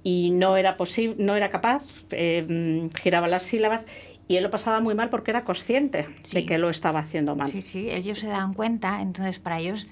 y 0.02 0.30
no 0.30 0.56
era 0.56 0.76
posible 0.76 1.14
no 1.18 1.37
era 1.37 1.50
capaz 1.50 1.85
eh, 2.11 2.88
giraba 3.00 3.28
las 3.28 3.44
sílabas 3.44 3.87
y 4.28 4.37
él 4.37 4.42
lo 4.42 4.50
pasaba 4.50 4.80
muy 4.80 4.94
mal 4.94 5.09
porque 5.09 5.30
era 5.30 5.44
consciente 5.44 6.06
de 6.32 6.47
que 6.47 6.59
lo 6.59 6.68
estaba 6.68 7.00
haciendo 7.00 7.37
mal 7.37 7.47
sí 7.47 7.62
sí 7.62 7.90
ellos 7.90 8.18
se 8.18 8.28
dan 8.28 8.52
cuenta 8.52 9.00
entonces 9.00 9.38
para 9.38 9.61
ellos 9.61 9.87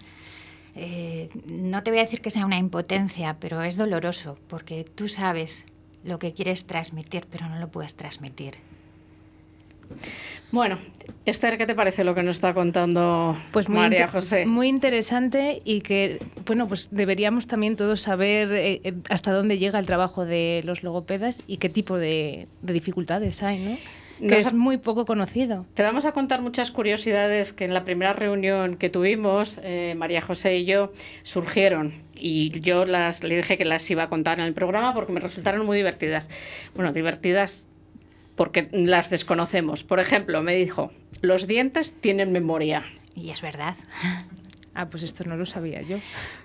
eh, 0.78 1.28
no 1.46 1.82
te 1.82 1.90
voy 1.90 2.00
a 2.00 2.02
decir 2.02 2.20
que 2.20 2.30
sea 2.30 2.46
una 2.46 2.58
impotencia 2.58 3.36
pero 3.40 3.62
es 3.62 3.76
doloroso 3.76 4.38
porque 4.48 4.84
tú 4.84 5.08
sabes 5.08 5.66
lo 6.04 6.18
que 6.18 6.32
quieres 6.32 6.66
transmitir 6.66 7.26
pero 7.30 7.48
no 7.48 7.58
lo 7.58 7.68
puedes 7.68 7.94
transmitir 7.94 8.54
bueno, 10.50 10.78
Esther, 11.26 11.58
¿qué 11.58 11.66
te 11.66 11.74
parece 11.74 12.04
lo 12.04 12.14
que 12.14 12.22
nos 12.22 12.36
está 12.36 12.54
contando 12.54 13.36
pues 13.52 13.68
María 13.68 14.08
José? 14.08 14.46
Muy 14.46 14.68
interesante 14.68 15.60
y 15.64 15.82
que, 15.82 16.20
bueno, 16.46 16.66
pues 16.68 16.88
deberíamos 16.90 17.46
también 17.46 17.76
todos 17.76 18.00
saber 18.00 18.50
eh, 18.52 18.80
eh, 18.82 18.94
hasta 19.10 19.32
dónde 19.32 19.58
llega 19.58 19.78
el 19.78 19.86
trabajo 19.86 20.24
de 20.24 20.62
los 20.64 20.82
logopedas 20.82 21.42
y 21.46 21.58
qué 21.58 21.68
tipo 21.68 21.98
de, 21.98 22.48
dificultades 22.62 23.42
hay, 23.42 23.58
¿no? 23.58 23.76
Que 24.18 24.36
es 24.36 24.52
muy 24.52 24.78
poco 24.78 25.04
conocido. 25.04 25.66
Te 25.74 25.82
vamos 25.82 26.04
a 26.04 26.12
contar 26.12 26.42
muchas 26.42 26.70
curiosidades 26.70 27.52
que 27.52 27.64
en 27.64 27.74
la 27.74 27.84
primera 27.84 28.12
reunión 28.12 28.76
que 28.76 28.90
tuvimos, 28.90 29.58
eh, 29.62 29.94
María 29.96 30.20
José 30.20 30.56
y 30.58 30.64
yo, 30.64 30.92
surgieron. 31.22 31.92
Y 32.14 32.60
yo 32.60 32.84
las, 32.84 33.22
le 33.22 33.36
dije 33.36 33.56
que 33.56 33.64
las 33.64 33.88
iba 33.90 34.04
a 34.04 34.08
contar 34.08 34.40
en 34.40 34.46
el 34.46 34.54
programa 34.54 34.94
porque 34.94 35.12
me 35.12 35.20
resultaron 35.20 35.64
muy 35.64 35.76
divertidas. 35.76 36.28
Bueno, 36.74 36.92
divertidas 36.92 37.64
porque 38.34 38.68
las 38.72 39.10
desconocemos. 39.10 39.84
Por 39.84 40.00
ejemplo, 40.00 40.42
me 40.42 40.54
dijo, 40.54 40.92
los 41.20 41.46
dientes 41.46 41.94
tienen 42.00 42.32
memoria. 42.32 42.84
Y 43.14 43.30
es 43.30 43.42
verdad. 43.42 43.76
Ah, 44.80 44.88
pues 44.88 45.02
esto 45.02 45.24
no 45.24 45.36
lo 45.36 45.44
sabía 45.44 45.82
yo. 45.82 45.96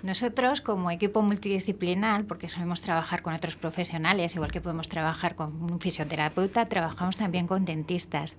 Nosotros, 0.02 0.60
como 0.60 0.90
equipo 0.90 1.22
multidisciplinar, 1.22 2.24
porque 2.24 2.48
solemos 2.48 2.80
trabajar 2.80 3.22
con 3.22 3.32
otros 3.32 3.54
profesionales, 3.54 4.34
igual 4.34 4.50
que 4.50 4.60
podemos 4.60 4.88
trabajar 4.88 5.36
con 5.36 5.62
un 5.62 5.78
fisioterapeuta, 5.78 6.66
trabajamos 6.66 7.16
también 7.16 7.46
con 7.46 7.64
dentistas 7.64 8.36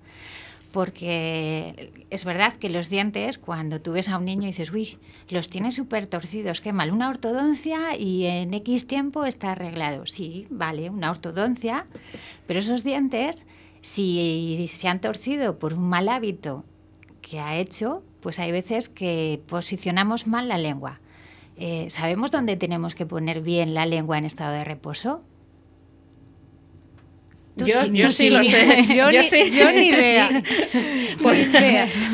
porque 0.70 2.04
es 2.10 2.26
verdad 2.26 2.52
que 2.52 2.68
los 2.68 2.90
dientes, 2.90 3.38
cuando 3.38 3.80
tú 3.80 3.92
ves 3.92 4.10
a 4.10 4.18
un 4.18 4.26
niño 4.26 4.42
y 4.42 4.48
dices, 4.48 4.70
uy, 4.70 4.98
los 5.30 5.48
tiene 5.48 5.72
súper 5.72 6.04
torcidos, 6.04 6.60
qué 6.60 6.74
mal, 6.74 6.92
una 6.92 7.08
ortodoncia 7.08 7.96
y 7.96 8.26
en 8.26 8.52
X 8.52 8.86
tiempo 8.86 9.24
está 9.24 9.52
arreglado. 9.52 10.04
Sí, 10.04 10.46
vale, 10.50 10.90
una 10.90 11.10
ortodoncia, 11.10 11.86
pero 12.46 12.60
esos 12.60 12.84
dientes, 12.84 13.46
si 13.80 14.68
se 14.70 14.88
han 14.88 15.00
torcido 15.00 15.58
por 15.58 15.72
un 15.72 15.88
mal 15.88 16.10
hábito 16.10 16.66
que 17.22 17.40
ha 17.40 17.56
hecho, 17.56 18.02
pues 18.26 18.40
hay 18.40 18.50
veces 18.50 18.88
que 18.88 19.40
posicionamos 19.46 20.26
mal 20.26 20.48
la 20.48 20.58
lengua. 20.58 20.98
Eh, 21.56 21.86
¿Sabemos 21.90 22.32
dónde 22.32 22.56
tenemos 22.56 22.96
que 22.96 23.06
poner 23.06 23.40
bien 23.40 23.72
la 23.72 23.86
lengua 23.86 24.18
en 24.18 24.24
estado 24.24 24.52
de 24.54 24.64
reposo? 24.64 25.22
Yo, 27.54 28.10
sí, 28.10 28.30
lo 28.30 28.42
sé. 28.42 28.84
Yo, 28.96 29.12
ni, 29.12 29.50
yo 29.52 29.70
ni 29.70 29.86
idea. 29.90 30.42
Pues, 31.22 31.48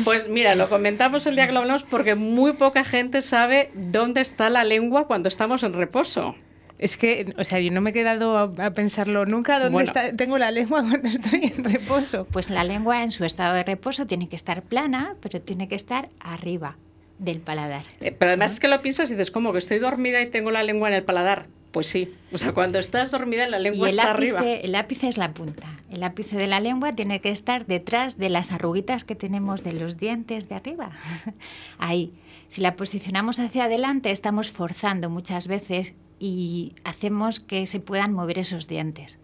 pues, 0.05 0.29
mira, 0.29 0.53
lo 0.53 0.69
comentamos 0.69 1.25
el 1.25 1.35
día 1.35 1.47
que 1.47 1.51
lo 1.51 1.61
hablamos 1.61 1.83
porque 1.83 2.13
muy 2.13 2.53
poca 2.53 2.83
gente 2.83 3.21
sabe 3.21 3.71
dónde 3.73 4.21
está 4.21 4.51
la 4.51 4.63
lengua 4.63 5.07
cuando 5.07 5.29
estamos 5.29 5.63
en 5.63 5.73
reposo. 5.73 6.35
Es 6.83 6.97
que, 6.97 7.33
o 7.37 7.45
sea, 7.45 7.61
yo 7.61 7.71
no 7.71 7.79
me 7.79 7.91
he 7.91 7.93
quedado 7.93 8.37
a, 8.37 8.71
pensarlo 8.71 9.25
nunca 9.25 9.57
dónde 9.57 9.85
está, 9.85 10.11
tengo 10.11 10.37
la 10.37 10.51
lengua 10.51 10.83
cuando 10.89 11.07
estoy 11.07 11.53
en 11.55 11.63
reposo. 11.63 12.27
Pues 12.29 12.49
la 12.49 12.65
lengua 12.65 13.03
en 13.03 13.11
su 13.11 13.23
estado 13.23 13.53
de 13.53 13.63
reposo 13.63 14.05
tiene 14.05 14.27
que 14.27 14.35
estar 14.35 14.63
plana, 14.63 15.13
pero 15.21 15.39
tiene 15.39 15.69
que 15.69 15.75
estar 15.75 16.09
arriba 16.19 16.75
del 17.19 17.39
paladar. 17.39 17.83
Eh, 18.01 18.11
pero 18.11 18.31
además 18.31 18.55
es 18.55 18.59
que 18.59 18.67
lo 18.67 18.81
piensas 18.81 19.09
y 19.09 19.13
dices, 19.13 19.31
como 19.31 19.53
que 19.53 19.59
estoy 19.59 19.79
dormida 19.79 20.21
y 20.21 20.29
tengo 20.29 20.51
la 20.51 20.61
lengua 20.61 20.89
en 20.89 20.95
el 20.95 21.03
paladar. 21.03 21.47
Pues 21.71 21.87
sí, 21.87 22.13
o 22.33 22.37
sea, 22.37 22.51
cuando 22.51 22.79
estás 22.79 23.11
dormida 23.11 23.47
la 23.47 23.59
lengua 23.59 23.87
está 23.87 24.11
arriba. 24.11 24.41
El 24.41 24.75
ápice 24.75 25.07
es 25.07 25.17
la 25.17 25.33
punta. 25.33 25.79
El 25.89 26.03
ápice 26.03 26.35
de 26.35 26.47
la 26.47 26.59
lengua 26.59 26.95
tiene 26.95 27.21
que 27.21 27.29
estar 27.29 27.65
detrás 27.65 28.17
de 28.17 28.27
las 28.27 28.51
arruguitas 28.51 29.05
que 29.05 29.15
tenemos 29.15 29.63
de 29.63 29.71
los 29.71 29.95
dientes 29.95 30.49
de 30.49 30.55
arriba. 30.55 30.91
Ahí. 31.77 32.11
Si 32.49 32.59
la 32.59 32.75
posicionamos 32.75 33.39
hacia 33.39 33.63
adelante, 33.63 34.11
estamos 34.11 34.51
forzando 34.51 35.09
muchas 35.09 35.47
veces 35.47 35.95
y 36.25 36.73
hacemos 36.85 37.41
que 37.41 37.65
se 37.65 37.81
puedan 37.81 38.13
mover 38.13 38.39
esos 38.39 38.69
dientes. 38.69 39.19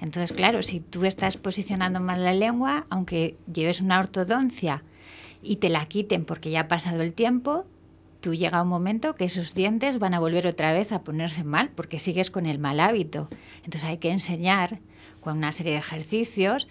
Entonces, 0.00 0.32
claro, 0.36 0.64
si 0.64 0.80
tú 0.80 1.04
estás 1.04 1.36
posicionando 1.36 2.00
mal 2.00 2.24
la 2.24 2.34
lengua, 2.34 2.86
aunque 2.90 3.36
lleves 3.52 3.80
una 3.80 4.00
ortodoncia 4.00 4.82
y 5.44 5.56
te 5.56 5.68
la 5.68 5.86
quiten 5.86 6.24
porque 6.24 6.50
ya 6.50 6.62
ha 6.62 6.68
pasado 6.68 7.02
el 7.02 7.12
tiempo, 7.12 7.66
tú 8.20 8.34
llega 8.34 8.62
un 8.62 8.68
momento 8.68 9.14
que 9.14 9.26
esos 9.26 9.54
dientes 9.54 10.00
van 10.00 10.12
a 10.12 10.18
volver 10.18 10.48
otra 10.48 10.72
vez 10.72 10.90
a 10.90 11.04
ponerse 11.04 11.44
mal 11.44 11.70
porque 11.70 12.00
sigues 12.00 12.32
con 12.32 12.46
el 12.46 12.58
mal 12.58 12.80
hábito. 12.80 13.28
Entonces 13.58 13.84
hay 13.84 13.98
que 13.98 14.10
enseñar 14.10 14.80
con 15.20 15.38
una 15.38 15.52
serie 15.52 15.74
de 15.74 15.78
ejercicios 15.78 16.66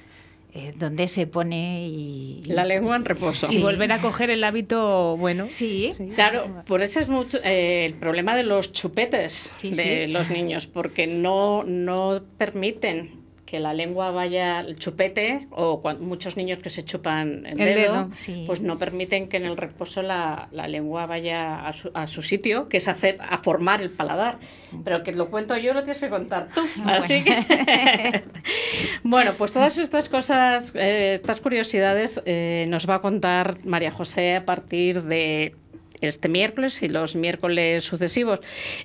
eh, 0.55 0.71
donde 0.77 1.07
se 1.07 1.25
pone 1.25 1.87
y, 1.87 2.43
La 2.45 2.63
lengua 2.63 2.95
en 2.95 3.05
reposo. 3.05 3.47
Y 3.51 3.57
volver 3.57 3.91
a 3.91 3.99
coger 3.99 4.29
el 4.29 4.43
hábito 4.43 5.17
bueno. 5.17 5.47
Sí. 5.49 5.93
Claro, 6.13 6.63
por 6.67 6.83
eso 6.83 6.99
es 6.99 7.09
mucho 7.09 7.39
eh, 7.43 7.85
el 7.85 7.95
problema 7.95 8.35
de 8.35 8.43
los 8.43 8.71
chupetes 8.71 9.49
de 9.63 10.07
los 10.07 10.29
niños, 10.29 10.67
porque 10.67 11.07
no, 11.07 11.63
no 11.63 12.21
permiten 12.37 13.22
que 13.53 13.59
la 13.59 13.75
lengua 13.75 14.09
vaya 14.09 14.57
al 14.57 14.77
chupete 14.77 15.47
o 15.51 15.79
muchos 15.99 16.37
niños 16.37 16.57
que 16.57 16.71
se 16.71 16.83
chupan 16.83 17.45
el, 17.45 17.61
El 17.61 17.75
dedo, 17.75 18.09
dedo, 18.09 18.45
pues 18.47 18.61
no 18.61 18.79
permiten 18.79 19.29
que 19.29 19.37
en 19.37 19.45
el 19.45 19.57
reposo 19.57 20.01
la, 20.01 20.47
la 20.51 20.67
lengua 20.67 21.05
vaya 21.05 21.67
a 21.67 21.71
su, 21.71 21.91
a 21.93 22.07
su 22.07 22.23
sitio, 22.23 22.67
que 22.67 22.77
es 22.77 22.87
hacer 22.87 23.19
a 23.21 23.37
formar 23.37 23.79
el 23.83 23.91
paladar. 23.91 24.39
Pero 24.83 25.03
que 25.03 25.11
lo 25.11 25.29
cuento 25.29 25.55
yo, 25.55 25.75
lo 25.75 25.83
tienes 25.83 25.99
que 25.99 26.09
contar 26.09 26.49
tú. 26.51 26.61
Así 26.83 27.23
que 27.23 28.23
bueno, 29.03 29.35
pues 29.37 29.53
todas 29.53 29.77
estas 29.77 30.09
cosas, 30.09 30.71
eh, 30.73 31.13
estas 31.13 31.39
curiosidades 31.39 32.23
eh, 32.25 32.65
nos 32.69 32.89
va 32.89 32.95
a 32.95 33.01
contar 33.01 33.63
María 33.65 33.91
José 33.91 34.37
a 34.37 34.45
partir 34.45 35.03
de 35.03 35.55
este 36.01 36.27
miércoles 36.27 36.81
y 36.81 36.89
los 36.89 37.15
miércoles 37.15 37.83
sucesivos. 37.83 38.39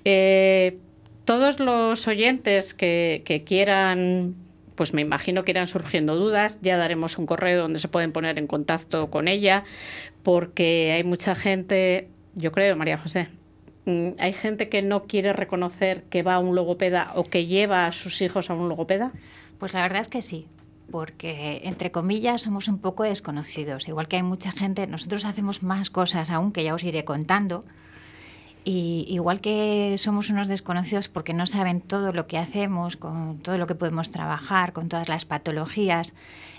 Eh, 0.04 0.76
todos 1.24 1.58
los 1.58 2.06
oyentes 2.06 2.74
que, 2.74 3.22
que 3.24 3.44
quieran 3.44 4.34
pues 4.78 4.94
me 4.94 5.02
imagino 5.02 5.42
que 5.42 5.50
irán 5.50 5.66
surgiendo 5.66 6.14
dudas. 6.14 6.60
Ya 6.62 6.76
daremos 6.76 7.18
un 7.18 7.26
correo 7.26 7.62
donde 7.62 7.80
se 7.80 7.88
pueden 7.88 8.12
poner 8.12 8.38
en 8.38 8.46
contacto 8.46 9.10
con 9.10 9.26
ella, 9.26 9.64
porque 10.22 10.92
hay 10.92 11.02
mucha 11.02 11.34
gente, 11.34 12.08
yo 12.36 12.52
creo, 12.52 12.76
María 12.76 12.96
José, 12.96 13.28
mm, 13.86 14.10
hay 14.20 14.32
gente 14.32 14.68
que 14.68 14.80
no 14.82 15.02
quiere 15.02 15.32
reconocer 15.32 16.04
que 16.04 16.22
va 16.22 16.34
a 16.34 16.38
un 16.38 16.54
logopeda 16.54 17.10
o 17.16 17.24
que 17.24 17.46
lleva 17.46 17.86
a 17.88 17.92
sus 17.92 18.22
hijos 18.22 18.50
a 18.50 18.54
un 18.54 18.68
logopeda. 18.68 19.10
Pues 19.58 19.74
la 19.74 19.82
verdad 19.82 20.00
es 20.00 20.08
que 20.08 20.22
sí, 20.22 20.46
porque 20.92 21.62
entre 21.64 21.90
comillas 21.90 22.42
somos 22.42 22.68
un 22.68 22.78
poco 22.78 23.02
desconocidos. 23.02 23.88
Igual 23.88 24.06
que 24.06 24.14
hay 24.14 24.22
mucha 24.22 24.52
gente, 24.52 24.86
nosotros 24.86 25.24
hacemos 25.24 25.64
más 25.64 25.90
cosas 25.90 26.30
aún 26.30 26.52
que 26.52 26.62
ya 26.62 26.72
os 26.72 26.84
iré 26.84 27.04
contando. 27.04 27.64
Y 28.64 29.06
igual 29.08 29.40
que 29.40 29.94
somos 29.98 30.30
unos 30.30 30.48
desconocidos 30.48 31.08
porque 31.08 31.32
no 31.32 31.46
saben 31.46 31.80
todo 31.80 32.12
lo 32.12 32.26
que 32.26 32.38
hacemos, 32.38 32.96
con 32.96 33.38
todo 33.38 33.56
lo 33.56 33.66
que 33.66 33.74
podemos 33.74 34.10
trabajar, 34.10 34.72
con 34.72 34.88
todas 34.88 35.08
las 35.08 35.24
patologías, 35.24 36.14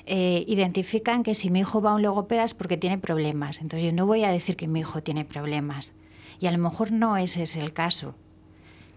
eh, 0.06 0.44
identifican 0.48 1.24
que 1.24 1.36
si 1.36 1.52
mi 1.52 1.60
hijo 1.60 1.82
va 1.82 1.92
a 1.92 1.96
un 1.96 2.02
logopeda 2.02 2.44
es 2.44 2.54
porque 2.54 2.78
tiene 2.78 2.98
problemas. 2.98 3.62
Entonces 3.62 3.86
yo 3.86 3.96
no 3.96 4.06
voy 4.06 4.24
a 4.24 4.32
decir 4.32 4.56
que 4.56 4.68
mi 4.68 4.80
hijo 4.80 5.04
tiene 5.04 5.24
problemas. 5.26 5.94
Y 6.40 6.48
a 6.48 6.52
lo 6.52 6.58
mejor 6.58 6.92
no 6.92 7.18
ese 7.18 7.44
es 7.44 7.56
el 7.58 7.74
caso. 7.74 8.16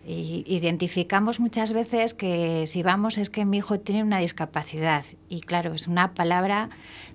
Y 0.06 0.44
identificamos 0.46 1.38
muchas 1.38 1.72
veces 1.72 2.12
que 2.12 2.64
si 2.66 2.82
vamos 2.82 3.18
es 3.18 3.30
que 3.30 3.44
mi 3.44 3.58
hijo 3.58 3.78
tiene 3.78 4.02
una 4.02 4.18
discapacidad. 4.18 5.04
Y 5.28 5.40
claro, 5.42 5.74
es 5.74 5.86
una 5.86 6.14
palabra 6.14 6.70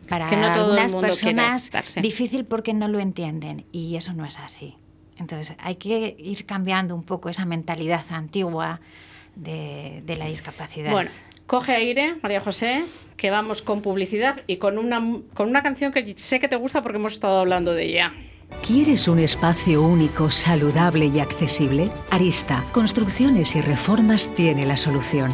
para 0.07 0.27
Que 0.27 0.37
no 0.37 0.47
algunas 0.47 0.95
personas 0.95 1.69
difícil 2.01 2.45
porque 2.45 2.73
no 2.73 2.87
lo 2.87 2.99
entienden. 2.99 3.65
Y 3.71 3.95
eso 3.95 4.13
no 4.13 4.25
es 4.25 4.37
así. 4.39 4.75
Entonces 5.19 5.55
hay 5.59 5.75
que 5.75 6.15
ir 6.17 6.45
cambiando 6.45 6.95
un 6.95 7.03
poco 7.03 7.29
esa 7.29 7.45
mentalidad 7.45 8.03
antigua 8.09 8.79
de, 9.35 10.01
de 10.05 10.15
la 10.15 10.25
discapacidad. 10.25 10.91
Bueno, 10.91 11.09
coge 11.45 11.75
aire, 11.75 12.15
María 12.21 12.41
José, 12.41 12.85
que 13.15 13.31
vamos 13.31 13.61
con 13.61 13.81
publicidad 13.81 14.41
y 14.47 14.57
con 14.57 14.77
una, 14.77 15.01
con 15.33 15.49
una 15.49 15.63
canción 15.63 15.91
que 15.91 16.13
sé 16.17 16.39
que 16.39 16.47
te 16.47 16.55
gusta 16.55 16.81
porque 16.81 16.97
hemos 16.97 17.13
estado 17.13 17.39
hablando 17.39 17.73
de 17.73 17.85
ella. 17.85 18.13
¿Quieres 18.65 19.07
un 19.07 19.19
espacio 19.19 19.81
único, 19.81 20.31
saludable 20.31 21.05
y 21.07 21.19
accesible? 21.19 21.89
Arista, 22.11 22.63
Construcciones 22.71 23.55
y 23.55 23.61
Reformas 23.61 24.33
tiene 24.35 24.65
la 24.65 24.77
solución. 24.77 25.33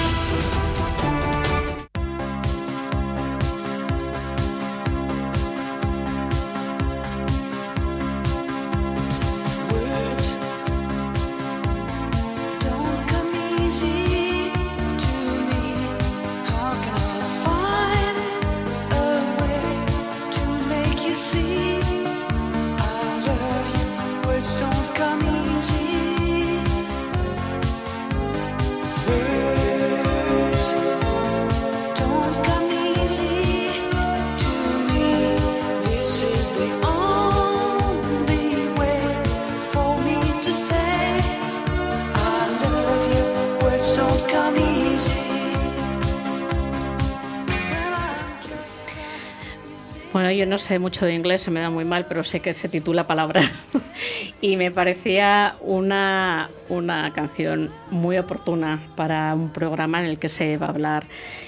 Yo 50.31 50.45
no 50.45 50.57
sé 50.57 50.79
mucho 50.79 51.05
de 51.05 51.13
inglés, 51.13 51.41
se 51.41 51.51
me 51.51 51.61
da 51.61 51.69
muy 51.69 51.85
mal, 51.85 52.05
pero 52.07 52.23
sé 52.23 52.39
que 52.39 52.53
se 52.53 52.69
titula 52.69 53.07
Palabras. 53.07 53.69
y 54.41 54.57
me 54.57 54.71
parecía 54.71 55.55
una, 55.61 56.49
una 56.71 57.11
canción 57.13 57.69
muy 57.91 58.17
oportuna 58.17 58.79
para 58.95 59.33
un 59.35 59.49
programa 59.49 59.99
en 59.99 60.05
el 60.05 60.17
que 60.17 60.29
se 60.29 60.57
va 60.57 60.67
a 60.67 60.69
hablar 60.69 61.03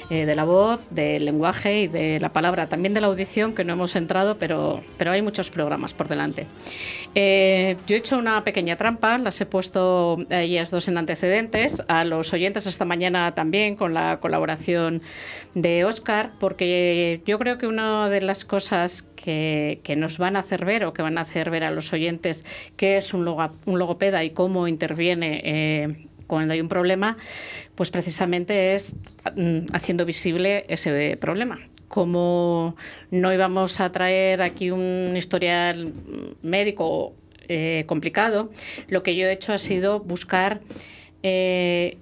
eh, 0.09 0.25
de 0.25 0.35
la 0.35 0.43
voz, 0.43 0.87
del 0.89 1.23
lenguaje 1.25 1.81
y 1.81 1.87
de 1.87 2.19
la 2.19 2.33
palabra, 2.33 2.67
también 2.67 2.93
de 2.93 2.99
la 3.01 3.07
audición, 3.07 3.55
que 3.55 3.63
no 3.63 3.73
hemos 3.73 3.95
entrado, 3.95 4.37
pero, 4.37 4.81
pero 4.97 5.11
hay 5.11 5.21
muchos 5.21 5.49
programas 5.49 5.93
por 5.93 6.09
delante. 6.09 6.45
Eh, 7.15 7.77
yo 7.87 7.95
he 7.95 7.99
hecho 7.99 8.17
una 8.17 8.43
pequeña 8.43 8.75
trampa, 8.75 9.17
las 9.17 9.39
he 9.39 9.45
puesto 9.45 10.17
a 10.29 10.41
ellas 10.41 10.71
dos 10.71 10.87
en 10.89 10.97
antecedentes, 10.97 11.81
a 11.87 12.03
los 12.03 12.33
oyentes 12.33 12.67
esta 12.67 12.85
mañana 12.85 13.31
también 13.33 13.75
con 13.77 13.93
la 13.93 14.17
colaboración 14.19 15.01
de 15.55 15.85
Oscar, 15.85 16.31
porque 16.39 17.21
yo 17.25 17.39
creo 17.39 17.57
que 17.57 17.67
una 17.67 18.09
de 18.09 18.21
las 18.21 18.43
cosas 18.43 19.05
que, 19.15 19.79
que 19.83 19.95
nos 19.95 20.17
van 20.17 20.35
a 20.35 20.39
hacer 20.39 20.65
ver 20.65 20.83
o 20.83 20.91
que 20.91 21.01
van 21.01 21.17
a 21.17 21.21
hacer 21.21 21.49
ver 21.49 21.63
a 21.63 21.71
los 21.71 21.93
oyentes 21.93 22.43
qué 22.75 22.97
es 22.97 23.13
un, 23.13 23.23
loga- 23.23 23.51
un 23.65 23.79
logopeda 23.79 24.21
y 24.25 24.31
cómo 24.31 24.67
interviene 24.67 25.12
eh, 25.21 26.07
cuando 26.27 26.53
hay 26.53 26.61
un 26.61 26.67
problema, 26.67 27.17
pues 27.75 27.91
precisamente 27.91 28.73
es 28.73 28.95
mm, 29.35 29.67
haciendo 29.73 30.05
visible 30.05 30.65
ese 30.67 31.17
problema. 31.17 31.59
Como 31.87 32.75
no 33.11 33.33
íbamos 33.33 33.79
a 33.79 33.91
traer 33.91 34.41
aquí 34.41 34.71
un 34.71 35.13
historial 35.15 35.93
médico 36.41 37.13
eh, 37.47 37.83
complicado, 37.87 38.49
lo 38.87 39.03
que 39.03 39.15
yo 39.15 39.27
he 39.27 39.33
hecho 39.33 39.53
ha 39.53 39.57
sido 39.57 39.99
buscar 39.99 40.61
eh, 41.21 41.97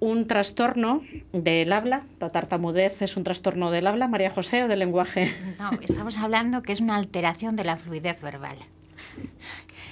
un 0.00 0.26
trastorno 0.26 1.02
del 1.32 1.72
habla. 1.72 2.02
La 2.20 2.30
tartamudez 2.30 3.02
es 3.02 3.16
un 3.16 3.24
trastorno 3.24 3.70
del 3.70 3.86
habla, 3.86 4.08
María 4.08 4.30
José, 4.30 4.64
o 4.64 4.68
del 4.68 4.80
lenguaje. 4.80 5.32
No, 5.58 5.70
estamos 5.80 6.18
hablando 6.18 6.62
que 6.62 6.72
es 6.72 6.80
una 6.80 6.96
alteración 6.96 7.56
de 7.56 7.64
la 7.64 7.76
fluidez 7.76 8.20
verbal. 8.20 8.58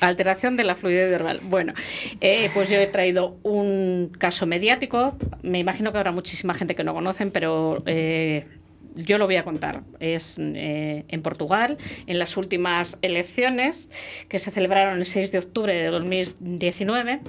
Alteración 0.01 0.57
de 0.57 0.65
la 0.65 0.75
fluidez 0.75 1.11
verbal. 1.11 1.41
Bueno, 1.43 1.75
eh, 2.21 2.51
pues 2.55 2.71
yo 2.71 2.79
he 2.79 2.87
traído 2.87 3.37
un 3.43 4.13
caso 4.19 4.47
mediático. 4.47 5.17
Me 5.43 5.59
imagino 5.59 5.93
que 5.93 5.99
habrá 5.99 6.13
muchísima 6.13 6.55
gente 6.55 6.75
que 6.75 6.85
no 6.85 6.95
conocen, 6.95 7.31
pero 7.31 7.83
eh, 7.87 8.45
yo 8.95 9.19
lo 9.19 9.27
voy 9.27 9.37
a 9.37 9.45
contar. 9.45 9.83
Es 9.99 10.39
eh, 10.39 11.05
en 11.09 11.23
Portugal, 11.23 11.79
en 12.07 12.19
las 12.19 12.37
últimas 12.37 12.99
elecciones 13.03 13.91
que 14.29 14.39
se 14.39 14.51
celebraron 14.51 14.99
el 14.99 15.07
6 15.07 15.33
de 15.33 15.39
octubre 15.39 15.73
de 15.75 15.89
2019, 15.89 17.21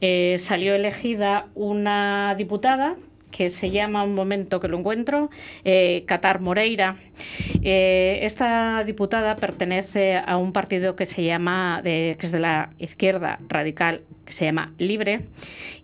eh, 0.00 0.36
salió 0.38 0.74
elegida 0.74 1.48
una 1.54 2.34
diputada 2.36 2.96
que 3.30 3.50
se 3.50 3.70
llama, 3.70 4.04
un 4.04 4.14
momento 4.14 4.60
que 4.60 4.68
lo 4.68 4.78
encuentro, 4.78 5.30
eh, 5.64 6.04
Qatar 6.06 6.40
Moreira. 6.40 6.96
Eh, 7.62 8.20
esta 8.22 8.84
diputada 8.84 9.36
pertenece 9.36 10.16
a 10.16 10.36
un 10.36 10.52
partido 10.52 10.96
que 10.96 11.06
se 11.06 11.24
llama, 11.24 11.80
que 11.82 12.16
es 12.18 12.32
de 12.32 12.40
la 12.40 12.70
izquierda 12.78 13.36
radical, 13.48 14.02
que 14.24 14.32
se 14.32 14.44
llama 14.44 14.72
Libre, 14.78 15.22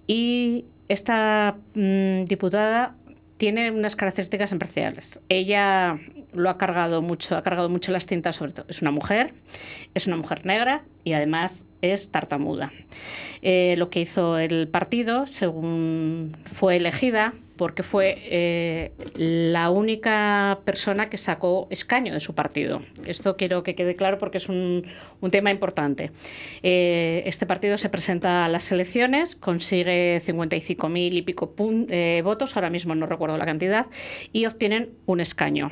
y 0.07 0.65
esta 0.89 1.57
mm, 1.75 2.25
diputada 2.25 2.95
tiene 3.37 3.71
unas 3.71 3.97
características 3.97 4.53
especiales. 4.53 5.21
Ella 5.29 5.99
lo 6.35 6.51
ha 6.51 6.59
cargado 6.59 7.03
mucho, 7.03 7.37
ha 7.37 7.43
cargado 7.43 7.69
mucho 7.69 7.93
las 7.93 8.07
tintas, 8.07 8.37
sobre 8.37 8.53
todo. 8.53 8.67
Es 8.69 8.83
una 8.83 8.91
mujer, 8.91 9.33
es 9.95 10.07
una 10.07 10.17
mujer 10.17 10.47
negra 10.47 10.83
y 11.05 11.13
además 11.13 11.67
es 11.81 12.11
tartamuda. 12.11 12.73
Eh, 13.43 13.75
lo 13.79 13.91
que 13.91 14.01
hizo 14.01 14.39
el 14.39 14.69
partido, 14.69 15.27
según 15.27 16.37
fue 16.47 16.77
elegida, 16.77 17.35
porque 17.57 17.85
fue 17.85 18.17
eh, 18.19 18.93
la 19.15 19.71
única 19.71 20.61
persona 20.65 21.09
que 21.09 21.17
sacó 21.17 21.69
escaño 21.71 22.13
de 22.13 22.19
su 22.19 22.35
partido. 22.35 22.83
Esto 23.07 23.37
quiero 23.37 23.63
que 23.63 23.77
quede 23.77 23.95
claro 23.95 24.19
porque 24.19 24.39
es 24.39 24.49
un, 24.49 24.85
tema 25.31 25.53
importante. 25.53 26.11
Eh, 26.65 27.23
este 27.27 27.47
partido 27.47 27.77
se 27.79 27.89
presenta 27.89 28.45
a 28.45 28.49
las 28.49 28.73
elecciones, 28.73 29.37
consigue 29.37 30.21
55.000 30.21 31.15
y 31.15 31.23
pico 31.23 31.55
eh, 31.89 32.23
votos, 32.25 32.57
ahora 32.57 32.69
mismo 32.69 32.97
no 32.97 33.07
recuerdo 33.07 33.37
la 33.37 33.47
cantidad, 33.47 33.87
y 34.33 34.47
obtienen 34.47 34.91
un 35.07 35.21
escaño. 35.21 35.71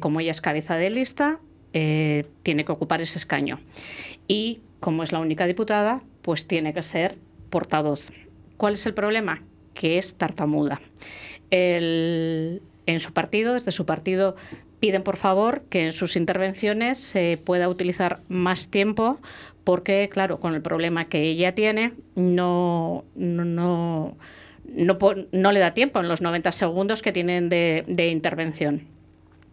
Como 0.00 0.20
ella 0.20 0.30
es 0.30 0.40
cabeza 0.40 0.76
de 0.76 0.90
lista, 0.90 1.40
tiene 1.72 2.64
que 2.64 2.72
ocupar 2.72 3.00
ese 3.00 3.18
escaño. 3.18 3.58
Y 4.26 4.60
como 4.80 5.02
es 5.02 5.12
la 5.12 5.18
única 5.18 5.46
diputada, 5.46 6.02
pues 6.22 6.46
tiene 6.46 6.72
que 6.72 6.82
ser 6.82 7.16
portavoz. 7.50 8.12
¿Cuál 8.56 8.74
es 8.74 8.86
el 8.86 8.94
problema? 8.94 9.42
que 9.76 9.98
es 9.98 10.16
tartamuda. 10.16 10.80
en 11.50 13.00
su 13.00 13.12
partido, 13.12 13.54
desde 13.54 13.70
su 13.70 13.86
partido, 13.86 14.34
piden 14.80 15.02
por 15.02 15.16
favor 15.16 15.62
que 15.68 15.84
en 15.84 15.92
sus 15.92 16.16
intervenciones 16.16 16.98
se 16.98 17.38
pueda 17.42 17.68
utilizar 17.68 18.20
más 18.28 18.68
tiempo 18.68 19.18
porque, 19.64 20.08
claro, 20.10 20.40
con 20.40 20.54
el 20.54 20.62
problema 20.62 21.08
que 21.08 21.22
ella 21.22 21.54
tiene, 21.54 21.92
no, 22.14 23.04
no, 23.14 24.16
no, 24.64 25.52
le 25.52 25.60
da 25.60 25.74
tiempo 25.74 26.00
en 26.00 26.08
los 26.08 26.20
90 26.20 26.52
segundos 26.52 27.02
que 27.02 27.12
tienen 27.12 27.48
de 27.48 28.08
intervención. 28.10 28.95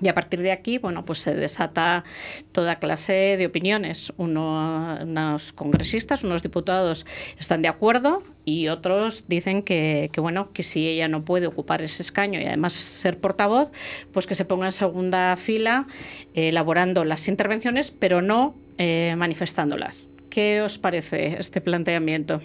Y 0.03 0.09
a 0.09 0.13
partir 0.13 0.41
de 0.41 0.51
aquí, 0.51 0.79
bueno, 0.79 1.05
pues 1.05 1.19
se 1.19 1.33
desata 1.33 2.03
toda 2.51 2.75
clase 2.75 3.37
de 3.37 3.45
opiniones. 3.45 4.11
unos 4.17 5.53
congresistas, 5.53 6.25
unos 6.25 6.43
diputados 6.43 7.05
están 7.39 7.61
de 7.61 7.69
acuerdo 7.69 8.21
y 8.43 8.67
otros 8.67 9.29
dicen 9.29 9.63
que, 9.63 10.11
bueno, 10.17 10.51
que 10.51 10.63
si 10.63 10.87
ella 10.87 11.07
no 11.07 11.23
puede 11.23 11.47
ocupar 11.47 11.81
ese 11.81 12.03
escaño 12.03 12.41
y 12.41 12.45
además 12.45 12.73
ser 12.73 13.17
portavoz, 13.17 13.71
pues 14.11 14.27
que 14.27 14.35
se 14.35 14.43
ponga 14.43 14.65
en 14.65 14.73
segunda 14.73 15.37
fila 15.37 15.87
eh, 16.33 16.49
elaborando 16.49 17.05
las 17.05 17.29
intervenciones, 17.29 17.91
pero 17.91 18.21
no 18.21 18.55
eh, 18.77 19.15
manifestándolas. 19.17 20.09
¿Qué 20.29 20.61
os 20.61 20.79
parece 20.79 21.39
este 21.39 21.61
planteamiento? 21.61 22.41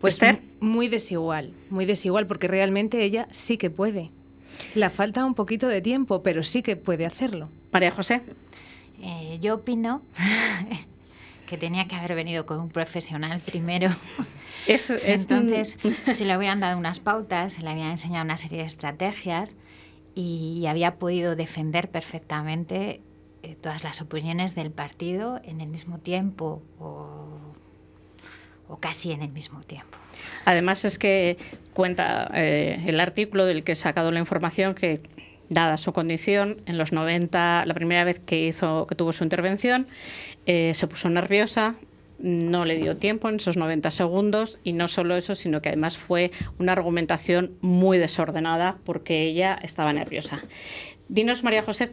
Pues 0.00 0.18
muy 0.60 0.88
desigual, 0.88 1.52
muy 1.70 1.86
desigual, 1.86 2.26
porque 2.26 2.48
realmente 2.48 3.02
ella 3.02 3.28
sí 3.30 3.56
que 3.56 3.70
puede. 3.70 4.10
La 4.74 4.90
falta 4.90 5.24
un 5.24 5.34
poquito 5.34 5.68
de 5.68 5.80
tiempo, 5.80 6.22
pero 6.22 6.42
sí 6.42 6.62
que 6.62 6.76
puede 6.76 7.06
hacerlo. 7.06 7.48
María 7.72 7.90
José. 7.90 8.22
Eh, 9.00 9.38
yo 9.40 9.56
opino 9.56 10.02
que 11.46 11.56
tenía 11.56 11.86
que 11.86 11.94
haber 11.94 12.14
venido 12.14 12.46
con 12.46 12.60
un 12.60 12.68
profesional 12.68 13.40
primero. 13.40 13.90
Entonces, 14.66 15.76
se 16.10 16.24
le 16.24 16.36
hubieran 16.36 16.60
dado 16.60 16.78
unas 16.78 17.00
pautas, 17.00 17.54
se 17.54 17.62
le 17.62 17.70
habían 17.70 17.90
enseñado 17.90 18.24
una 18.24 18.36
serie 18.36 18.58
de 18.58 18.64
estrategias 18.64 19.54
y 20.14 20.64
había 20.66 20.96
podido 20.96 21.36
defender 21.36 21.90
perfectamente 21.90 23.00
eh, 23.42 23.56
todas 23.60 23.84
las 23.84 24.00
opiniones 24.00 24.54
del 24.54 24.70
partido 24.70 25.40
en 25.44 25.60
el 25.60 25.68
mismo 25.68 25.98
tiempo 25.98 26.62
o 26.80 27.38
casi 28.80 29.12
en 29.12 29.22
el 29.22 29.30
mismo 29.30 29.60
tiempo. 29.60 29.96
Además 30.44 30.84
es 30.84 30.98
que 30.98 31.36
cuenta 31.72 32.30
eh, 32.34 32.82
el 32.86 33.00
artículo 33.00 33.46
del 33.46 33.64
que 33.64 33.72
he 33.72 33.76
sacado 33.76 34.10
la 34.10 34.18
información 34.18 34.74
que 34.74 35.00
dada 35.48 35.76
su 35.76 35.92
condición, 35.92 36.60
en 36.66 36.78
los 36.78 36.92
90, 36.92 37.64
la 37.66 37.74
primera 37.74 38.04
vez 38.04 38.18
que 38.18 38.46
hizo 38.46 38.86
que 38.86 38.94
tuvo 38.94 39.12
su 39.12 39.24
intervención, 39.24 39.86
eh, 40.46 40.72
se 40.74 40.86
puso 40.86 41.08
nerviosa, 41.08 41.76
no 42.18 42.64
le 42.64 42.76
dio 42.76 42.96
tiempo 42.96 43.28
en 43.28 43.36
esos 43.36 43.56
90 43.56 43.90
segundos 43.90 44.58
y 44.64 44.72
no 44.72 44.88
solo 44.88 45.16
eso, 45.16 45.34
sino 45.34 45.60
que 45.60 45.68
además 45.68 45.98
fue 45.98 46.30
una 46.58 46.72
argumentación 46.72 47.52
muy 47.60 47.98
desordenada 47.98 48.78
porque 48.84 49.24
ella 49.24 49.58
estaba 49.62 49.92
nerviosa. 49.92 50.42
Dinos, 51.08 51.44
María 51.44 51.62
José, 51.62 51.92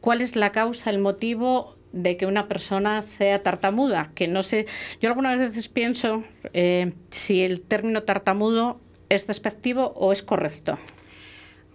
¿cuál 0.00 0.20
es 0.20 0.36
la 0.36 0.52
causa, 0.52 0.90
el 0.90 0.98
motivo 0.98 1.76
de 1.96 2.16
que 2.16 2.26
una 2.26 2.46
persona 2.46 3.02
sea 3.02 3.42
tartamuda, 3.42 4.10
que 4.14 4.28
no 4.28 4.42
sé, 4.42 4.66
yo 5.00 5.08
algunas 5.08 5.38
veces 5.38 5.68
pienso 5.68 6.22
eh, 6.52 6.92
si 7.10 7.42
el 7.42 7.62
término 7.62 8.02
tartamudo 8.02 8.80
es 9.08 9.26
despectivo 9.26 9.92
o 9.96 10.12
es 10.12 10.22
correcto. 10.22 10.78